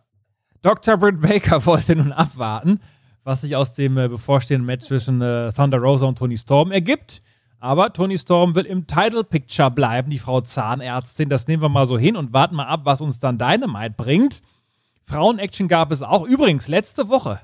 Dr. 0.62 0.96
Britt 0.96 1.20
Baker 1.20 1.66
wollte 1.66 1.96
nun 1.96 2.12
abwarten, 2.12 2.78
was 3.24 3.40
sich 3.40 3.57
aus 3.57 3.72
dem 3.72 3.98
äh, 3.98 4.07
bevorstehenden 4.07 4.64
Match 4.64 4.87
zwischen 4.87 5.20
äh, 5.20 5.52
Thunder 5.52 5.78
Rosa 5.78 6.07
und 6.07 6.18
Tony 6.18 6.38
Storm 6.38 6.70
ergibt. 6.70 7.20
Aber 7.64 7.94
Tony 7.94 8.18
Storm 8.18 8.55
will 8.55 8.66
im 8.66 8.87
Title 8.87 9.24
Picture 9.24 9.70
bleiben, 9.70 10.11
die 10.11 10.18
Frau 10.18 10.42
Zahnärztin. 10.42 11.31
Das 11.31 11.46
nehmen 11.46 11.62
wir 11.62 11.70
mal 11.70 11.87
so 11.87 11.96
hin 11.96 12.14
und 12.14 12.35
warten 12.35 12.57
mal 12.57 12.66
ab, 12.66 12.83
was 12.85 13.00
uns 13.00 13.18
dann 13.18 13.38
Dynamite 13.38 13.94
bringt. 13.96 14.42
Frauen-Action 15.05 15.66
gab 15.66 15.90
es 15.90 16.03
auch. 16.03 16.27
Übrigens, 16.27 16.68
letzte 16.68 17.09
Woche. 17.09 17.40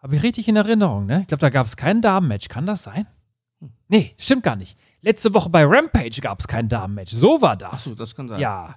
Habe 0.00 0.14
ich 0.14 0.22
richtig 0.22 0.46
in 0.46 0.54
Erinnerung, 0.54 1.06
ne? 1.06 1.22
Ich 1.22 1.26
glaube, 1.26 1.40
da 1.40 1.50
gab 1.50 1.66
es 1.66 1.76
kein 1.76 2.00
Damenmatch. 2.00 2.48
Kann 2.48 2.64
das 2.64 2.84
sein? 2.84 3.08
Nee, 3.88 4.14
stimmt 4.18 4.44
gar 4.44 4.54
nicht. 4.54 4.78
Letzte 5.00 5.34
Woche 5.34 5.50
bei 5.50 5.64
Rampage 5.64 6.20
gab 6.20 6.38
es 6.38 6.46
kein 6.46 6.68
Damenmatch. 6.68 7.10
So 7.10 7.42
war 7.42 7.56
das. 7.56 7.72
Achso, 7.72 7.96
das 7.96 8.14
kann 8.14 8.28
sein. 8.28 8.38
Ja. 8.38 8.76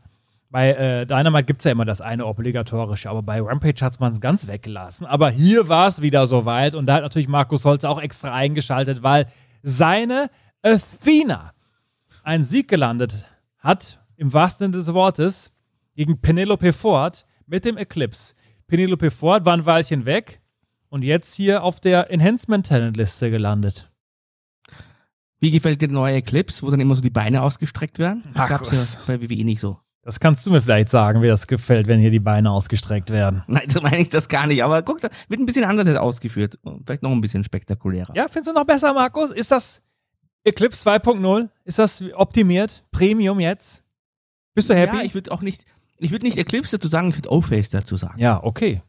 Bei 0.49 0.71
äh, 0.71 1.05
Dynamite 1.05 1.43
gibt 1.43 1.59
es 1.59 1.65
ja 1.65 1.71
immer 1.71 1.85
das 1.85 2.01
eine 2.01 2.25
obligatorische, 2.25 3.11
aber 3.11 3.21
bei 3.21 3.39
Rampage 3.39 3.85
hat 3.85 3.99
man 3.99 4.13
es 4.13 4.19
ganz 4.19 4.47
weggelassen. 4.47 5.05
Aber 5.05 5.29
hier 5.29 5.69
war 5.69 5.85
es 5.85 6.01
wieder 6.01 6.25
soweit 6.25 6.73
und 6.73 6.87
da 6.87 6.95
hat 6.95 7.03
natürlich 7.03 7.27
Markus 7.27 7.63
Holz 7.63 7.85
auch 7.85 8.01
extra 8.01 8.33
eingeschaltet, 8.33 9.03
weil 9.03 9.27
seine 9.63 10.29
Athena 10.61 11.53
einen 12.23 12.43
Sieg 12.43 12.67
gelandet 12.67 13.25
hat, 13.57 13.99
im 14.15 14.33
wahrsten 14.33 14.71
Sinne 14.71 14.83
des 14.83 14.93
Wortes. 14.93 15.51
gegen 15.95 16.19
Penelope 16.21 16.71
Ford 16.73 17.25
mit 17.47 17.65
dem 17.65 17.77
Eclipse. 17.77 18.33
Penelope 18.67 19.11
Ford 19.11 19.45
war 19.45 19.53
ein 19.53 19.65
Weilchen 19.65 20.05
weg 20.05 20.41
und 20.89 21.03
jetzt 21.03 21.33
hier 21.33 21.63
auf 21.63 21.79
der 21.79 22.09
Enhancement 22.11 22.65
Talent 22.65 22.95
Liste 22.97 23.29
gelandet. 23.29 23.91
Wie 25.39 25.51
gefällt 25.51 25.81
dir 25.81 25.87
der 25.87 25.95
neue 25.95 26.15
Eclipse, 26.15 26.61
wo 26.61 26.69
dann 26.69 26.79
immer 26.79 26.95
so 26.95 27.01
die 27.01 27.09
Beine 27.09 27.41
ausgestreckt 27.41 27.97
werden? 27.99 28.23
Das 28.33 28.49
Markus. 28.49 28.69
gab's 28.69 28.93
ja 28.93 28.99
bei 29.07 29.21
WWE 29.21 29.43
nicht 29.43 29.59
so. 29.59 29.79
Das 30.03 30.19
kannst 30.19 30.45
du 30.45 30.51
mir 30.51 30.61
vielleicht 30.61 30.89
sagen, 30.89 31.21
wie 31.21 31.27
das 31.27 31.45
gefällt, 31.45 31.87
wenn 31.87 31.99
hier 31.99 32.09
die 32.09 32.19
Beine 32.19 32.49
ausgestreckt 32.49 33.11
werden. 33.11 33.43
Nein, 33.47 33.67
das 33.67 33.83
meine 33.83 33.99
ich 33.99 34.09
das 34.09 34.27
gar 34.27 34.47
nicht. 34.47 34.63
Aber 34.63 34.81
guck, 34.81 34.99
da 34.99 35.09
wird 35.27 35.39
ein 35.39 35.45
bisschen 35.45 35.63
anders 35.63 35.95
ausgeführt. 35.95 36.57
Vielleicht 36.85 37.03
noch 37.03 37.11
ein 37.11 37.21
bisschen 37.21 37.43
spektakulärer. 37.43 38.15
Ja, 38.15 38.27
findest 38.27 38.49
du 38.49 38.53
noch 38.53 38.65
besser, 38.65 38.93
Markus? 38.93 39.29
Ist 39.29 39.51
das 39.51 39.81
Eclipse 40.43 40.89
2.0? 40.89 41.49
Ist 41.65 41.77
das 41.77 42.03
optimiert? 42.15 42.83
Premium 42.91 43.39
jetzt? 43.39 43.83
Bist 44.55 44.69
du 44.69 44.75
happy? 44.75 44.97
Ja, 44.97 45.03
ich 45.03 45.13
würde 45.13 45.31
auch 45.31 45.41
nicht, 45.41 45.65
ich 45.97 46.11
würde 46.11 46.25
nicht 46.25 46.37
Eclipse 46.37 46.77
dazu 46.77 46.87
sagen, 46.87 47.09
ich 47.09 47.17
würde 47.17 47.31
O-Face 47.31 47.69
dazu 47.69 47.95
sagen. 47.95 48.19
Ja, 48.19 48.43
okay. 48.43 48.81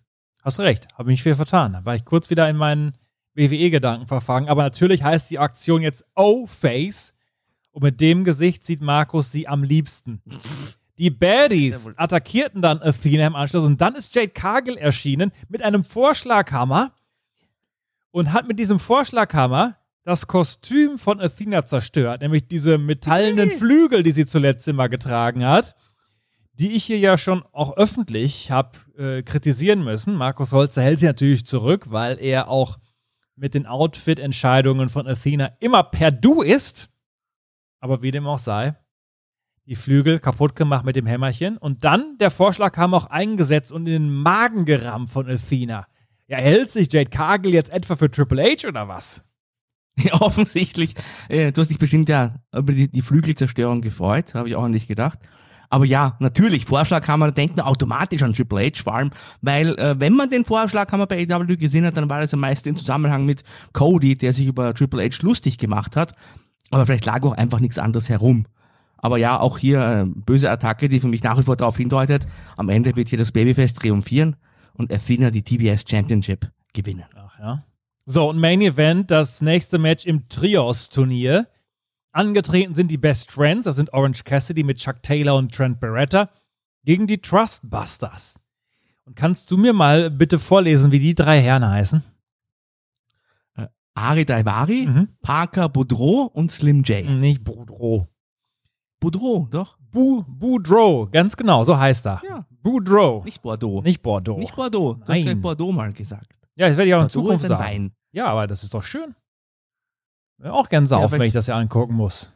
Hast 0.43 0.59
recht. 0.61 0.89
Habe 0.97 1.11
mich 1.11 1.23
viel 1.23 1.35
vertan. 1.35 1.75
Da 1.75 1.85
war 1.85 1.95
ich 1.95 2.07
kurz 2.07 2.31
wieder 2.31 2.49
in 2.49 2.57
meinen 2.57 2.95
WWE-Gedanken 3.35 4.07
verfangen. 4.07 4.49
Aber 4.49 4.63
natürlich 4.63 5.03
heißt 5.03 5.31
die 5.31 5.39
Aktion 5.39 5.83
jetzt 5.83 6.05
O-Face. 6.15 7.13
Und 7.71 7.83
mit 7.83 8.01
dem 8.01 8.25
Gesicht 8.25 8.65
sieht 8.65 8.81
Markus 8.81 9.31
sie 9.31 9.47
am 9.47 9.63
liebsten. 9.63 10.23
Die 11.03 11.11
Baddies 11.11 11.91
attackierten 11.97 12.63
dann 12.63 12.81
Athena 12.81 13.27
im 13.27 13.35
Anschluss 13.35 13.65
und 13.65 13.81
dann 13.81 13.97
ist 13.97 14.15
Jade 14.15 14.29
Cargill 14.29 14.77
erschienen 14.77 15.33
mit 15.49 15.61
einem 15.61 15.83
Vorschlaghammer 15.83 16.93
und 18.13 18.33
hat 18.33 18.47
mit 18.47 18.61
diesem 18.61 18.79
Vorschlaghammer 18.79 19.79
das 20.05 20.29
Kostüm 20.29 21.01
von 21.01 21.21
Athena 21.21 21.67
zerstört, 21.67 22.23
nämlich 22.23 22.47
diese 22.47 22.79
metallenen 22.79 23.51
Flügel, 23.51 24.05
die 24.05 24.13
sie 24.13 24.27
zuletzt 24.27 24.69
immer 24.69 24.89
getragen 24.89 25.45
hat, 25.45 25.75
die 26.53 26.71
ich 26.71 26.85
hier 26.85 27.01
ja 27.01 27.19
schon 27.19 27.43
auch 27.51 27.77
öffentlich 27.77 28.53
habe 28.53 28.79
äh, 28.97 29.23
kritisieren 29.25 29.83
müssen. 29.83 30.15
Markus 30.15 30.53
Holzer 30.53 30.83
hält 30.83 31.01
sie 31.01 31.07
natürlich 31.07 31.45
zurück, 31.45 31.87
weil 31.91 32.17
er 32.21 32.49
auch 32.49 32.79
mit 33.35 33.55
den 33.55 33.67
Outfit-Entscheidungen 33.67 34.89
von 34.89 35.09
Athena 35.09 35.51
immer 35.59 35.83
per 35.83 36.13
Du 36.13 36.43
ist. 36.43 36.91
Aber 37.81 38.05
wie 38.05 38.13
dem 38.13 38.29
auch 38.29 38.39
sei, 38.39 38.77
die 39.67 39.75
Flügel 39.75 40.19
kaputt 40.19 40.57
gemacht 40.57 40.85
mit 40.85 40.97
dem 40.97 41.07
Hämmerchen. 41.07 41.57
Und 41.57 41.85
dann 41.85 42.17
der 42.19 42.31
Vorschlag 42.31 42.73
kam 42.73 42.95
auch 42.95 43.07
eingesetzt 43.07 43.73
und 43.73 43.87
in 43.87 43.93
den 43.93 44.15
Magen 44.15 44.65
gerammt 44.65 45.11
von 45.11 45.29
Athena. 45.29 45.87
Ja, 46.27 46.39
hält 46.39 46.71
sich 46.71 46.93
Jade 46.93 47.11
Cargill 47.11 47.55
jetzt 47.55 47.71
etwa 47.71 47.97
für 47.97 48.11
Triple 48.11 48.43
H 48.43 48.69
oder 48.69 48.89
was? 48.89 49.25
Offensichtlich. 50.13 50.95
Äh, 51.29 51.53
du 51.53 51.61
hast 51.61 51.69
dich 51.69 51.79
bestimmt 51.79 52.09
ja 52.09 52.37
über 52.55 52.73
die, 52.73 53.03
Flügelzerstörung 53.03 53.83
gefreut, 53.83 54.35
habe 54.35 54.49
ich 54.49 54.57
auch 54.57 54.69
nicht 54.69 54.89
gedacht. 54.89 55.19
Aber 55.69 55.87
ja, 55.87 56.17
natürlich, 56.19 56.67
Vorschlaghammer, 56.67 57.33
denkt 57.33 57.57
man 57.57 57.65
automatisch 57.65 58.23
an 58.23 58.35
Triple 58.35 58.67
H 58.67 58.83
vor 58.83 58.95
allem, 58.95 59.11
weil 59.41 59.79
äh, 59.79 59.99
wenn 59.99 60.15
man 60.15 60.29
den 60.29 60.45
Vorschlaghammer 60.45 61.07
bei 61.07 61.27
AW 61.27 61.57
gesehen 61.57 61.87
hat, 61.87 61.97
dann 61.97 62.11
war 62.11 62.21
das 62.21 62.33
ja 62.33 62.39
meist 62.39 62.67
im 62.67 62.77
Zusammenhang 62.77 63.25
mit 63.25 63.43
Cody, 63.73 64.17
der 64.17 64.35
sich 64.35 64.47
über 64.47 64.75
Triple 64.75 65.03
H 65.03 65.23
lustig 65.23 65.57
gemacht 65.57 65.97
hat. 65.97 66.15
Aber 66.71 66.85
vielleicht 66.87 67.07
lag 67.07 67.23
auch 67.23 67.33
einfach 67.33 67.61
nichts 67.61 67.79
anderes 67.79 68.09
herum. 68.09 68.47
Aber 69.03 69.19
ja, 69.19 69.39
auch 69.39 69.59
hier 69.59 69.81
äh, 69.85 70.05
böse 70.07 70.51
Attacke, 70.51 70.89
die 70.89 71.01
für 71.01 71.09
mich 71.09 71.23
nach 71.23 71.37
wie 71.39 71.43
vor 71.43 71.57
darauf 71.57 71.77
hindeutet, 71.77 72.27
am 72.57 72.69
Ende 72.71 72.97
wird 72.97 73.09
hier 73.11 73.19
das 73.19 73.33
Babyface 73.33 73.75
triumphieren 73.75 74.37
und 74.75 74.91
Athena 74.93 75.31
die 75.31 75.43
TBS 75.43 75.85
Championship 75.87 76.51
gewinnen. 76.73 77.05
Ach 77.17 77.39
ja. 77.39 77.65
So, 78.07 78.31
und 78.31 78.39
Main 78.39 78.61
Event, 78.63 79.11
das 79.11 79.43
nächste 79.43 79.79
Match 79.79 80.07
im 80.07 80.29
Trios-Turnier. 80.29 81.49
Angetreten 82.13 82.75
sind 82.75 82.91
die 82.91 82.99
Best 82.99 83.31
Friends, 83.33 83.65
das 83.65 83.77
sind 83.77 83.93
Orange 83.93 84.25
Cassidy 84.25 84.63
mit 84.65 84.79
Chuck 84.79 85.03
Taylor 85.03 85.37
und 85.37 85.53
Trent 85.55 85.81
Beretta, 85.81 86.29
gegen 86.85 87.07
die 87.07 87.19
Trustbusters. 87.19 88.41
Und 89.05 89.17
kannst 89.17 89.51
du 89.51 89.57
mir 89.57 89.73
mal 89.73 90.11
bitte 90.11 90.39
vorlesen, 90.39 90.93
wie 90.93 90.99
die 91.01 91.15
drei 91.15 91.41
Herren 91.41 91.69
heißen? 91.69 92.03
Äh, 93.57 93.67
Ari 93.95 94.25
Daivari, 94.25 94.87
Mhm. 94.87 95.09
Parker 95.23 95.69
Boudreau 95.69 96.31
und 96.33 96.53
Slim 96.53 96.83
J. 96.83 97.05
Nicht 97.09 97.43
Boudreau. 97.45 98.09
Boudreau, 99.03 99.49
doch. 99.51 99.77
Bu 99.91 100.23
Boudreau, 100.27 101.09
ganz 101.11 101.37
genau, 101.37 101.65
so 101.65 101.77
heißt 101.77 102.07
er. 102.07 102.23
Ja. 102.27 102.47
Boudreau. 102.63 103.23
Nicht 103.25 103.43
Bordeaux. 103.43 103.83
Nicht 103.83 104.01
Bordeaux. 104.01 104.39
Nicht 104.39 104.55
Bordeaux. 104.55 104.95
Du 104.95 105.01
hast 105.01 105.09
Nein. 105.09 105.23
vielleicht 105.23 105.41
Bordeaux 105.43 105.73
mal 105.73 105.93
gesagt. 105.93 106.33
Ja, 106.55 106.69
das 106.69 106.77
werde 106.77 106.89
ich 106.89 106.95
auch 106.95 106.99
in 107.03 107.09
Bordeaux 107.09 107.13
Zukunft 107.13 107.45
ein 107.45 107.49
sagen. 107.49 107.63
Wein. 107.65 107.93
Ja, 108.13 108.27
aber 108.27 108.47
das 108.47 108.63
ist 108.63 108.73
doch 108.75 108.85
schön. 108.85 109.15
Ja, 110.43 110.53
auch 110.53 110.69
gern 110.69 110.87
saufen, 110.87 111.09
vielleicht- 111.09 111.21
wenn 111.21 111.27
ich 111.27 111.33
das 111.33 111.49
ja 111.49 111.57
angucken 111.57 111.95
muss. 111.95 112.33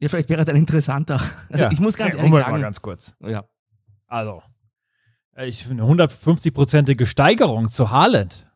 Ja, 0.00 0.08
vielleicht 0.08 0.28
wäre 0.30 0.44
dann 0.44 0.56
interessanter. 0.56 1.20
Also 1.50 1.64
ja. 1.64 1.70
ich 1.72 1.80
muss 1.80 1.96
ganz 1.96 2.12
ja, 2.14 2.18
ehrlich 2.18 2.30
Moment 2.30 2.46
mal 2.46 2.52
sagen. 2.52 2.62
ganz 2.62 2.80
kurz. 2.80 3.16
Ja. 3.20 3.44
Also, 4.06 4.42
ich 5.36 5.64
finde 5.64 5.82
eine 5.84 5.92
150-prozentige 5.92 7.04
Steigerung 7.04 7.70
zu 7.70 7.90
Haaland. 7.90 8.46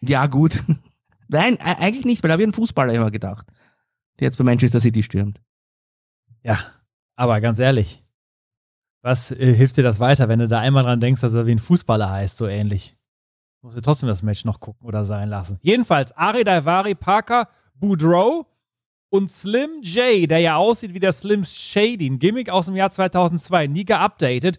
Ja, 0.00 0.26
gut. 0.26 0.62
Nein, 1.28 1.54
e- 1.54 1.58
eigentlich 1.60 2.04
nicht, 2.04 2.22
weil 2.22 2.28
da 2.28 2.32
habe 2.32 2.42
ich 2.42 2.48
an 2.48 2.52
Fußballer 2.54 2.92
immer 2.92 3.10
gedacht, 3.10 3.46
der 4.20 4.26
jetzt 4.26 4.36
bei 4.38 4.44
Manchester 4.44 4.80
City 4.80 5.02
stürmt. 5.02 5.40
Ja, 6.44 6.58
aber 7.16 7.40
ganz 7.40 7.58
ehrlich, 7.58 8.04
was 9.02 9.30
äh, 9.30 9.54
hilft 9.54 9.76
dir 9.76 9.82
das 9.82 9.98
weiter, 9.98 10.28
wenn 10.28 10.38
du 10.38 10.48
da 10.48 10.60
einmal 10.60 10.84
dran 10.84 11.00
denkst, 11.00 11.20
dass 11.20 11.34
er 11.34 11.46
wie 11.46 11.52
ein 11.52 11.58
Fußballer 11.58 12.10
heißt, 12.10 12.36
so 12.36 12.46
ähnlich? 12.46 12.94
Muss 13.62 13.74
wir 13.74 13.82
trotzdem 13.82 14.08
das 14.08 14.22
Match 14.22 14.44
noch 14.44 14.60
gucken 14.60 14.86
oder 14.86 15.04
sein 15.04 15.30
lassen. 15.30 15.58
Jedenfalls, 15.62 16.12
Ari 16.12 16.44
Daivari, 16.44 16.94
Parker, 16.94 17.48
Boudreau 17.74 18.46
und 19.08 19.30
Slim 19.30 19.80
J, 19.80 20.28
der 20.28 20.38
ja 20.40 20.56
aussieht 20.56 20.92
wie 20.92 21.00
der 21.00 21.12
Slim 21.12 21.44
Shady, 21.44 22.06
ein 22.06 22.18
Gimmick 22.18 22.50
aus 22.50 22.66
dem 22.66 22.76
Jahr 22.76 22.90
2002, 22.90 23.66
nie 23.68 23.86
geupdatet. 23.86 24.58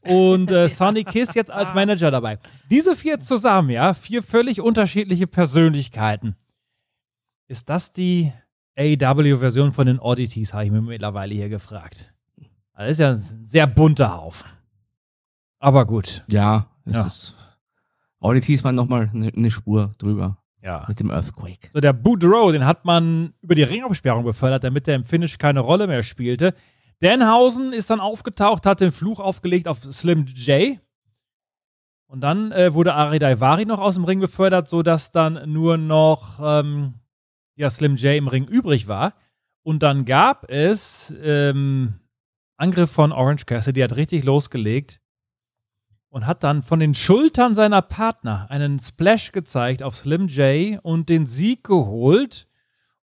Und 0.00 0.50
äh, 0.50 0.68
Sonny 0.70 1.04
Kiss 1.04 1.34
jetzt 1.34 1.50
als 1.50 1.74
Manager 1.74 2.10
dabei. 2.10 2.38
Diese 2.70 2.96
vier 2.96 3.20
zusammen, 3.20 3.70
ja, 3.70 3.92
vier 3.92 4.22
völlig 4.22 4.62
unterschiedliche 4.62 5.26
Persönlichkeiten. 5.26 6.36
Ist 7.48 7.68
das 7.68 7.92
die 7.92 8.32
AW-Version 8.78 9.72
von 9.72 9.86
den 9.86 9.98
Oddities, 9.98 10.54
habe 10.54 10.64
ich 10.66 10.70
mir 10.70 10.80
mittlerweile 10.80 11.34
hier 11.34 11.48
gefragt. 11.48 12.14
Das 12.76 12.90
ist 12.90 12.98
ja 13.00 13.08
ein 13.10 13.16
sehr 13.44 13.66
bunter 13.66 14.16
Haufen. 14.16 14.48
Aber 15.58 15.84
gut. 15.84 16.24
Ja, 16.28 16.68
es 16.84 16.92
Ja. 16.92 17.06
ist. 17.06 17.34
Oddities 18.20 18.62
waren 18.62 18.74
nochmal 18.76 19.10
eine 19.12 19.30
ne 19.34 19.50
Spur 19.50 19.90
drüber. 19.98 20.38
Ja. 20.62 20.84
Mit 20.88 21.00
dem 21.00 21.10
Earthquake. 21.10 21.70
So, 21.72 21.80
der 21.80 21.92
Boudreau, 21.92 22.50
den 22.52 22.66
hat 22.66 22.84
man 22.84 23.32
über 23.42 23.54
die 23.54 23.62
Ringabsperrung 23.62 24.24
befördert, 24.24 24.64
damit 24.64 24.86
der 24.86 24.96
im 24.96 25.04
Finish 25.04 25.38
keine 25.38 25.60
Rolle 25.60 25.86
mehr 25.86 26.02
spielte. 26.02 26.54
Danhausen 27.00 27.72
ist 27.72 27.90
dann 27.90 28.00
aufgetaucht, 28.00 28.66
hat 28.66 28.80
den 28.80 28.90
Fluch 28.92 29.20
aufgelegt 29.20 29.68
auf 29.68 29.80
Slim 29.82 30.26
J. 30.26 30.78
Und 32.06 32.22
dann 32.22 32.50
äh, 32.52 32.74
wurde 32.74 32.94
Ari 32.94 33.18
Daivari 33.18 33.66
noch 33.66 33.78
aus 33.78 33.94
dem 33.94 34.04
Ring 34.04 34.18
befördert, 34.18 34.66
sodass 34.68 35.12
dann 35.12 35.50
nur 35.52 35.76
noch 35.78 36.40
ähm, 36.42 36.94
ja, 37.58 37.68
Slim 37.68 37.96
J 37.96 38.16
im 38.16 38.28
Ring 38.28 38.46
übrig 38.46 38.86
war. 38.86 39.14
Und 39.62 39.82
dann 39.82 40.04
gab 40.04 40.48
es 40.48 41.12
ähm, 41.20 41.94
Angriff 42.56 42.90
von 42.90 43.12
Orange 43.12 43.46
Cassidy, 43.46 43.80
hat 43.80 43.96
richtig 43.96 44.24
losgelegt 44.24 45.00
und 46.08 46.24
hat 46.24 46.44
dann 46.44 46.62
von 46.62 46.78
den 46.78 46.94
Schultern 46.94 47.56
seiner 47.56 47.82
Partner 47.82 48.46
einen 48.48 48.78
Splash 48.78 49.32
gezeigt 49.32 49.82
auf 49.82 49.96
Slim 49.96 50.28
J 50.28 50.78
und 50.82 51.08
den 51.08 51.26
Sieg 51.26 51.64
geholt. 51.64 52.46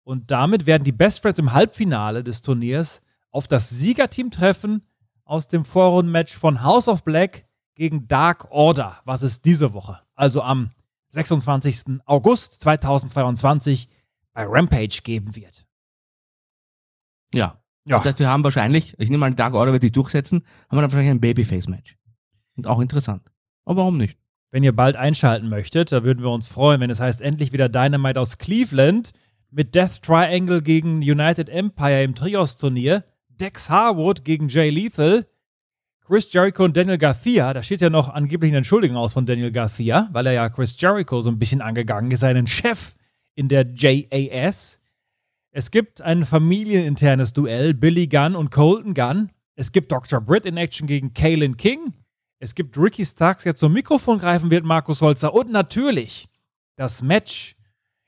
Und 0.03 0.31
damit 0.31 0.65
werden 0.65 0.85
die 0.85 0.93
Best 0.93 1.21
Friends 1.21 1.39
im 1.39 1.51
Halbfinale 1.51 2.23
des 2.23 2.41
Turniers 2.41 3.01
auf 3.31 3.47
das 3.47 3.69
Siegerteam 3.69 4.31
treffen 4.31 4.83
aus 5.25 5.49
dem 5.49 5.65
Vorrundenmatch 5.65 6.33
von 6.33 6.63
House 6.63 6.87
of 6.87 7.03
Black 7.03 7.45
gegen 7.75 8.07
Dark 8.07 8.49
Order, 8.51 9.01
was 9.03 9.21
es 9.21 9.41
diese 9.41 9.73
Woche, 9.73 9.99
also 10.15 10.41
am 10.41 10.71
26. 11.09 12.01
August 12.05 12.61
2022 12.61 13.89
bei 14.36 14.45
Rampage 14.45 15.00
geben 15.02 15.36
wird. 15.36 15.65
Ja. 17.34 17.60
Ja. 17.88 17.98
Das 17.98 18.06
heißt, 18.06 18.19
wir 18.19 18.28
haben 18.28 18.43
wahrscheinlich, 18.43 18.95
ich 19.00 19.10
nehme 19.10 19.21
mal, 19.21 19.34
Dark 19.34 19.54
Order 19.54 19.71
wird 19.71 19.82
sich 19.82 19.91
durchsetzen, 19.91 20.43
haben 20.69 20.78
wir 20.78 20.82
dann 20.82 20.91
wahrscheinlich 20.91 21.12
ein 21.12 21.21
Babyface-Match. 21.21 21.98
Und 22.56 22.67
auch 22.67 22.80
interessant. 22.80 23.32
Aber 23.63 23.82
warum 23.82 23.98
nicht? 23.98 24.19
Wenn 24.52 24.63
ihr 24.63 24.76
bald 24.76 24.95
einschalten 24.95 25.50
möchtet, 25.50 25.91
da 25.91 26.04
würden 26.04 26.24
wir 26.24 26.32
uns 26.32 26.48
freuen, 26.48 26.82
wenn 26.82 26.89
es 26.89 27.00
heißt, 27.00 27.21
endlich 27.21 27.54
wieder 27.54 27.69
Dynamite 27.69 28.19
aus 28.19 28.38
Cleveland 28.38 29.12
mit 29.52 29.76
Death 29.76 30.02
Triangle 30.02 30.62
gegen 30.62 30.98
United 30.98 31.50
Empire 31.50 32.04
im 32.04 32.15
Trios-Turnier, 32.15 33.04
Dex 33.30 33.69
Harwood 33.69 34.24
gegen 34.26 34.48
Jay 34.48 34.69
Lethal, 34.69 35.28
Chris 36.06 36.32
Jericho 36.32 36.63
und 36.63 36.76
Daniel 36.76 36.98
Garcia. 36.98 37.54
Da 37.54 37.63
steht 37.63 37.82
ja 37.82 37.89
noch 37.89 38.10
angeblich 38.10 38.52
eine 38.52 38.58
Entschuldigung 38.58 38.98
aus 38.98 39.13
von 39.13 39.26
Daniel 39.26 39.52
Garcia, 39.52 40.10
weil 40.12 40.28
er 40.28 40.34
ja 40.34 40.50
Chris 40.50 40.80
Jericho 40.80 41.21
so 41.21 41.30
ein 41.30 41.39
bisschen 41.39 41.62
angegangen 41.62 42.12
ist, 42.12 42.21
seinen 42.21 42.48
Chef 42.48 42.95
in 43.36 43.50
der 43.50 43.67
JAS. 43.74 44.80
Es 45.52 45.71
gibt 45.71 46.02
ein 46.02 46.26
familieninternes 46.26 47.34
Duell, 47.34 47.74
Billy 47.74 48.08
Gunn 48.08 48.36
und 48.36 48.52
Colton 48.52 48.93
Gunn. 48.93 49.32
Es 49.56 49.71
gibt 49.71 49.91
Dr. 49.91 50.19
Britt 50.19 50.45
in 50.45 50.58
Action 50.58 50.88
gegen 50.88 51.13
Kalen 51.13 51.56
King. 51.56 51.93
Es 52.39 52.56
gibt 52.56 52.78
Ricky 52.78 53.06
Starks, 53.06 53.43
der 53.43 53.56
zum 53.56 53.74
Mikrofon 53.74 54.19
greifen 54.19 54.52
wird, 54.52 54.65
Markus 54.65 55.02
Holzer. 55.02 55.34
Und 55.34 55.52
natürlich 55.52 56.28
das 56.76 57.02
Match, 57.02 57.56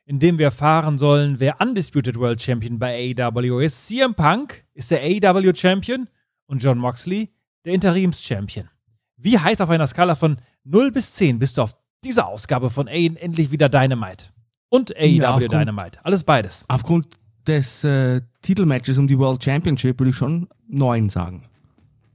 in 0.05 0.19
dem 0.19 0.37
wir 0.37 0.47
erfahren 0.47 0.97
sollen, 0.97 1.39
wer 1.39 1.61
Undisputed 1.61 2.17
World 2.17 2.41
Champion 2.41 2.79
bei 2.79 3.15
AEW 3.17 3.59
ist. 3.59 3.87
CM 3.87 4.15
Punk 4.15 4.65
ist 4.73 4.91
der 4.91 5.01
AEW 5.01 5.53
Champion 5.55 6.07
Und 6.47 6.63
John 6.63 6.77
Moxley, 6.77 7.29
der 7.65 7.73
Interims-Champion. 7.73 8.69
Wie 9.17 9.39
heiß 9.39 9.61
auf 9.61 9.69
einer 9.69 9.87
Skala 9.87 10.15
von 10.15 10.39
0 10.63 10.91
bis 10.91 11.15
10 11.15 11.39
bist 11.39 11.57
du 11.57 11.63
auf 11.63 11.75
dieser 12.03 12.27
Ausgabe 12.27 12.69
von 12.69 12.87
AEW 12.87 13.15
endlich 13.17 13.51
wieder 13.51 13.69
Dynamite? 13.69 14.27
Und 14.69 14.95
AEW 14.95 15.05
Ja, 15.07 15.31
aufgrund- 15.35 15.53
Dynamite. 15.53 15.99
Alles 16.03 16.23
beides. 16.23 16.65
Aufgrund 16.67 17.07
des 17.47 17.83
äh, 17.83 18.21
Titelmatches 18.41 18.97
um 18.97 19.07
die 19.07 19.17
World 19.17 19.43
Championship 19.43 19.99
würde 19.99 20.09
ich 20.09 20.15
schon 20.15 20.47
neun 20.67 21.09
sagen. 21.09 21.43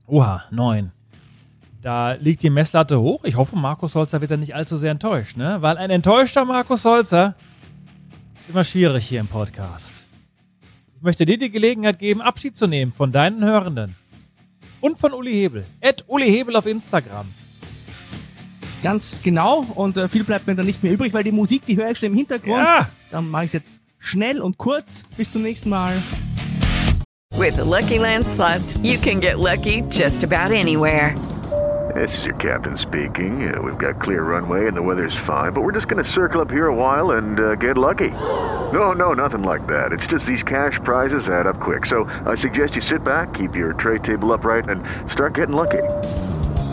Oha, 0.07 0.43
9. 0.51 0.93
Da 1.81 2.13
liegt 2.13 2.43
die 2.43 2.51
Messlatte 2.51 3.01
hoch. 3.01 3.25
Ich 3.25 3.37
hoffe, 3.37 3.57
Markus 3.57 3.95
Holzer 3.95 4.21
wird 4.21 4.31
da 4.31 4.37
nicht 4.37 4.55
allzu 4.55 4.77
sehr 4.77 4.91
enttäuscht, 4.93 5.37
ne? 5.37 5.63
Weil 5.63 5.79
ein 5.79 5.91
enttäuschter 5.91 6.45
Markus 6.45 6.85
Holzer 6.85 7.35
ist 8.41 8.51
immer 8.51 8.63
schwierig 8.65 9.07
hier 9.09 9.21
im 9.21 9.27
Podcast. 9.27 10.07
Ich 10.97 11.03
möchte 11.03 11.27
dir 11.27 11.39
die 11.39 11.51
Gelegenheit 11.51 11.99
geben, 11.99 12.21
Abschied 12.21 12.57
zu 12.57 12.67
nehmen 12.69 12.93
von 12.93 13.11
deinen 13.11 13.43
Hörenden. 13.43 13.97
Und 14.81 14.99
von 14.99 15.13
Uli 15.13 15.33
Hebel. 15.33 15.65
Ed 15.81 16.05
Uli 16.09 16.27
Hebel 16.27 16.55
auf 16.57 16.67
Instagram. 16.67 17.27
Ganz 18.83 19.23
genau. 19.23 19.65
Und 19.77 19.97
äh, 19.97 20.09
viel 20.09 20.25
bleibt 20.25 20.47
mir 20.47 20.55
dann 20.55 20.67
nicht 20.67 20.83
mehr 20.83 20.93
übrig, 20.93 21.15
weil 21.15 21.25
die 21.25 21.33
Musik, 21.33 21.65
die 21.67 21.77
höre 21.77 21.91
ich 21.91 21.99
schon 21.99 22.09
im 22.09 22.17
Hintergrund. 22.17 22.59
Ja. 22.59 22.89
Dann 23.11 23.31
mache 23.31 23.45
ich 23.45 23.49
es 23.49 23.53
jetzt 23.53 23.81
schnell 23.99 24.41
und 24.41 24.59
kurz. 24.59 25.05
Bis 25.17 25.31
zum 25.31 25.43
nächsten 25.43 25.71
Mal. 25.71 26.03
With 27.37 27.55
the 27.55 27.63
Lucky 27.63 27.99
Land 27.99 28.27
slots, 28.27 28.79
you 28.83 28.99
can 28.99 29.21
get 29.21 29.39
lucky 29.39 29.83
just 29.91 30.23
about 30.23 30.53
anywhere. 30.53 31.15
This 31.95 32.17
is 32.19 32.25
your 32.25 32.35
captain 32.37 32.79
speaking. 32.79 33.55
Uh, 33.55 33.61
we've 33.61 33.79
got 33.79 34.01
clear 34.01 34.23
runway 34.23 34.67
and 34.67 34.77
the 34.77 34.83
weather's 34.83 35.17
fine, 35.27 35.53
but 35.53 35.63
we're 35.63 35.73
just 35.73 35.89
going 35.89 36.03
to 36.03 36.11
circle 36.11 36.41
up 36.41 36.51
here 36.51 36.69
a 36.69 36.75
while 36.75 37.13
and 37.13 37.39
uh, 37.39 37.55
get 37.57 37.77
lucky. 37.77 38.11
No, 38.73 38.93
no, 38.93 39.13
nothing 39.13 39.43
like 39.43 39.67
that. 39.67 39.93
It's 39.93 40.07
just 40.07 40.25
these 40.25 40.43
cash 40.43 40.81
prizes 40.85 41.29
add 41.29 41.47
up 41.47 41.61
quick. 41.61 41.87
So 41.87 42.05
I 42.25 42.35
suggest 42.35 42.77
you 42.77 42.83
sit 42.83 43.05
back, 43.05 43.35
keep 43.35 43.55
your 43.55 43.75
tray 43.75 43.99
table 43.99 44.33
upright, 44.33 44.69
and 44.69 44.83
start 45.11 45.35
getting 45.35 45.55
lucky. 45.55 45.83